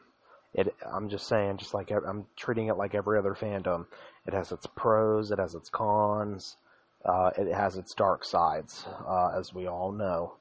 it. 0.54 0.74
I'm 0.92 1.08
just 1.08 1.28
saying, 1.28 1.58
just 1.58 1.74
like 1.74 1.90
I'm 1.90 2.26
treating 2.36 2.68
it 2.68 2.76
like 2.76 2.94
every 2.94 3.18
other 3.18 3.34
fandom. 3.34 3.86
It 4.26 4.32
has 4.32 4.52
its 4.52 4.66
pros. 4.74 5.30
It 5.30 5.38
has 5.38 5.54
its 5.54 5.68
cons. 5.68 6.56
Uh, 7.04 7.30
it 7.38 7.52
has 7.52 7.76
its 7.76 7.94
dark 7.94 8.24
sides, 8.24 8.84
uh, 9.06 9.30
as 9.38 9.54
we 9.54 9.66
all 9.66 9.92
know. 9.92 10.34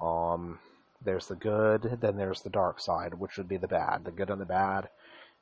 Um, 0.00 0.58
there's 1.04 1.26
the 1.26 1.36
good, 1.36 1.98
then 2.00 2.16
there's 2.16 2.42
the 2.42 2.50
dark 2.50 2.80
side, 2.80 3.14
which 3.14 3.36
would 3.36 3.48
be 3.48 3.56
the 3.56 3.68
bad. 3.68 4.04
The 4.04 4.10
good 4.10 4.30
and 4.30 4.40
the 4.40 4.46
bad, 4.46 4.88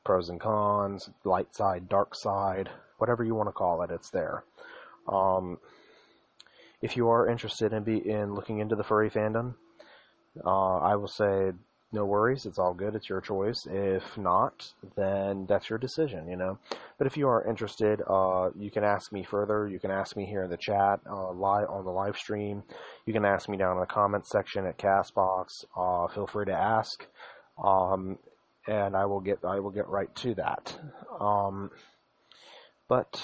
pros 0.04 0.28
and 0.28 0.40
cons, 0.40 1.10
light 1.24 1.54
side, 1.54 1.88
dark 1.88 2.14
side, 2.14 2.68
whatever 2.98 3.24
you 3.24 3.34
want 3.34 3.48
to 3.48 3.52
call 3.52 3.82
it, 3.82 3.90
it's 3.90 4.10
there. 4.10 4.44
Um, 5.08 5.58
if 6.82 6.96
you 6.96 7.08
are 7.08 7.28
interested 7.28 7.72
in 7.72 7.84
be 7.84 8.08
in 8.08 8.34
looking 8.34 8.58
into 8.58 8.76
the 8.76 8.84
furry 8.84 9.10
fandom, 9.10 9.54
uh, 10.44 10.78
I 10.78 10.96
will 10.96 11.08
say 11.08 11.52
no 11.92 12.04
worries, 12.04 12.46
it's 12.46 12.58
all 12.58 12.74
good, 12.74 12.94
it's 12.94 13.08
your 13.08 13.20
choice. 13.20 13.66
If 13.70 14.18
not, 14.18 14.72
then 14.96 15.46
that's 15.46 15.70
your 15.70 15.78
decision, 15.78 16.28
you 16.28 16.36
know. 16.36 16.58
But 16.98 17.06
if 17.06 17.16
you 17.16 17.28
are 17.28 17.46
interested, 17.48 18.02
uh, 18.06 18.50
you 18.58 18.70
can 18.70 18.82
ask 18.84 19.12
me 19.12 19.22
further. 19.22 19.68
You 19.68 19.78
can 19.78 19.90
ask 19.90 20.16
me 20.16 20.26
here 20.26 20.42
in 20.42 20.50
the 20.50 20.56
chat, 20.56 21.00
uh, 21.08 21.30
live 21.30 21.70
on 21.70 21.84
the 21.84 21.90
live 21.90 22.16
stream. 22.16 22.64
You 23.06 23.12
can 23.12 23.24
ask 23.24 23.48
me 23.48 23.56
down 23.56 23.76
in 23.76 23.80
the 23.80 23.86
comments 23.86 24.30
section 24.30 24.66
at 24.66 24.78
Castbox. 24.78 25.64
Uh, 25.76 26.08
feel 26.08 26.26
free 26.26 26.46
to 26.46 26.52
ask, 26.52 27.06
um, 27.62 28.18
and 28.66 28.96
I 28.96 29.06
will 29.06 29.20
get 29.20 29.44
I 29.44 29.60
will 29.60 29.70
get 29.70 29.88
right 29.88 30.14
to 30.16 30.34
that. 30.34 30.78
Um, 31.20 31.70
but 32.88 33.20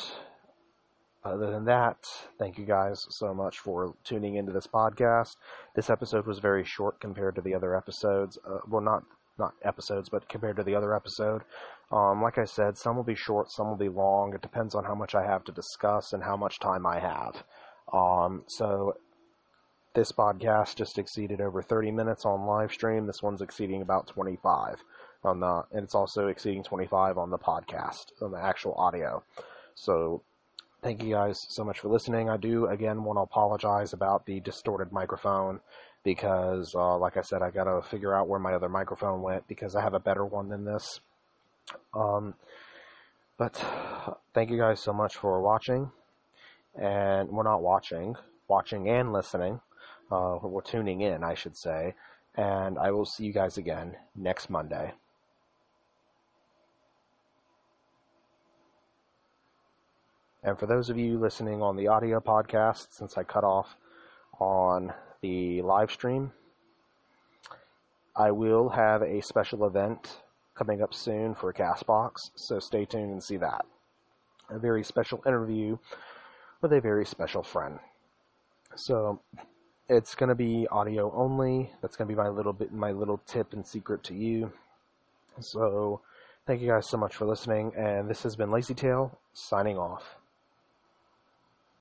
other 1.25 1.51
than 1.51 1.65
that, 1.67 1.97
thank 2.39 2.59
you 2.59 2.65
guys 2.65 2.99
so 3.11 3.33
much 3.33 3.59
for 3.59 3.95
tuning 4.05 4.37
into 4.37 4.53
this 4.53 4.67
podcast. 4.67 5.37
This 5.75 5.89
episode 5.89 6.27
was 6.27 6.41
very 6.41 6.65
short 6.65 7.01
compared 7.01 7.37
to 7.37 7.41
the 7.41 7.55
other 7.55 7.77
episodes. 7.77 8.39
Uh, 8.45 8.59
well, 8.69 8.83
not 8.83 9.05
not 9.39 9.55
episodes, 9.63 10.09
but 10.09 10.29
compared 10.29 10.57
to 10.57 10.63
the 10.63 10.75
other 10.75 10.95
episode. 10.95 11.43
Um, 11.91 12.23
like 12.23 12.39
I 12.39 12.45
said, 12.45 12.77
some 12.77 12.97
will 12.97 13.05
be 13.05 13.15
short, 13.15 13.51
some 13.51 13.69
will 13.69 13.77
be 13.77 13.89
long. 13.89 14.35
It 14.35 14.43
depends 14.43 14.75
on 14.75 14.85
how 14.85 14.95
much 14.95 15.15
I 15.15 15.25
have 15.25 15.45
to 15.45 15.53
discuss 15.53 16.13
and 16.13 16.23
how 16.23 16.37
much 16.37 16.59
time 16.59 16.87
I 16.87 16.99
have. 16.99 17.45
Um, 17.93 18.45
so 18.47 18.95
this 19.95 20.13
podcast 20.13 20.77
just 20.77 20.99
exceeded 20.99 21.41
over 21.41 21.63
30 21.63 21.91
minutes 21.91 22.25
on 22.25 22.47
live 22.47 22.73
stream. 22.73 23.07
This 23.07 23.23
one's 23.23 23.43
exceeding 23.43 23.83
about 23.83 24.07
25 24.09 24.83
on 25.25 25.41
the, 25.41 25.63
and 25.73 25.85
it's 25.85 25.95
also 25.95 26.29
exceeding 26.29 26.65
25 26.65 27.19
on 27.19 27.31
the 27.31 27.39
podcast, 27.39 28.07
on 28.21 28.33
the 28.33 28.39
actual 28.39 28.75
audio. 28.75 29.23
So 29.75 30.23
thank 30.83 31.03
you 31.03 31.11
guys 31.15 31.47
so 31.49 31.65
much 31.65 31.79
for 31.79 31.89
listening. 31.89 32.29
I 32.29 32.37
do 32.37 32.67
again 32.67 33.05
want 33.05 33.17
to 33.17 33.23
apologize 33.23 33.93
about 33.93 34.27
the 34.27 34.41
distorted 34.41 34.93
microphone 34.93 35.61
because, 36.05 36.75
uh, 36.75 36.97
like 36.99 37.17
I 37.17 37.23
said, 37.23 37.43
I 37.43 37.51
got 37.51 37.65
to 37.65 37.83
figure 37.89 38.15
out 38.15 38.29
where 38.29 38.41
my 38.41 38.55
other 38.55 38.69
microphone 38.69 39.23
went 39.23 39.47
because 39.47 39.77
I 39.77 39.83
have 39.83 39.95
a 39.95 40.01
better 40.01 40.25
one 40.25 40.49
than 40.49 40.65
this. 40.65 41.01
Um, 41.95 42.35
but 43.39 43.65
thank 44.35 44.51
you 44.51 44.59
guys 44.59 44.81
so 44.81 44.93
much 44.93 45.17
for 45.17 45.41
watching, 45.41 45.91
and 46.75 47.29
we're 47.29 47.45
not 47.45 47.63
watching, 47.63 48.17
watching 48.49 48.89
and 48.89 49.13
listening. 49.13 49.61
Uh, 50.11 50.39
we're 50.43 50.61
tuning 50.61 51.01
in, 51.01 51.25
I 51.25 51.35
should 51.35 51.57
say, 51.57 51.95
and 52.37 52.79
I 52.79 52.91
will 52.91 53.07
see 53.07 53.25
you 53.25 53.33
guys 53.33 53.57
again 53.57 53.97
next 54.15 54.51
Monday. 54.51 54.93
And 60.43 60.59
for 60.59 60.67
those 60.67 60.91
of 60.91 60.99
you 60.99 61.19
listening 61.19 61.63
on 61.63 61.77
the 61.77 61.89
audio 61.89 62.21
podcast, 62.21 62.89
since 62.91 63.17
I 63.17 63.23
cut 63.23 63.45
off 63.45 63.77
on 64.39 64.93
the 65.23 65.63
live 65.63 65.91
stream. 65.91 66.33
I 68.15 68.31
will 68.33 68.69
have 68.71 69.03
a 69.03 69.23
special 69.23 69.65
event 69.67 70.19
coming 70.55 70.83
up 70.83 70.93
soon 70.93 71.35
for 71.35 71.53
Castbox, 71.53 72.31
so 72.35 72.59
stay 72.59 72.85
tuned 72.85 73.13
and 73.13 73.23
see 73.23 73.39
that. 73.39 73.65
A 74.51 74.59
very 74.59 74.83
special 74.85 75.23
interview 75.25 75.79
with 76.61 76.73
a 76.73 76.81
very 76.81 77.07
special 77.07 77.43
friend. 77.43 77.79
So 78.75 79.21
it's 79.89 80.15
going 80.15 80.29
to 80.29 80.35
be 80.35 80.67
audio 80.71 81.13
only. 81.15 81.71
That's 81.81 81.97
going 81.97 82.09
to 82.09 82.15
be 82.15 82.21
my 82.21 82.29
little 82.29 82.53
bit, 82.53 82.73
my 82.73 82.91
little 82.91 83.21
tip 83.27 83.53
and 83.53 83.67
secret 83.67 84.03
to 84.05 84.15
you. 84.15 84.53
So 85.41 86.01
thank 86.47 86.61
you 86.61 86.69
guys 86.69 86.89
so 86.89 86.99
much 86.99 87.15
for 87.15 87.27
listening, 87.27 87.73
and 87.77 88.11
this 88.11 88.23
has 88.25 88.37
been 88.37 88.51
Lazy 88.51 88.75
Tail 88.75 89.19
signing 89.33 89.79
off. 89.79 90.17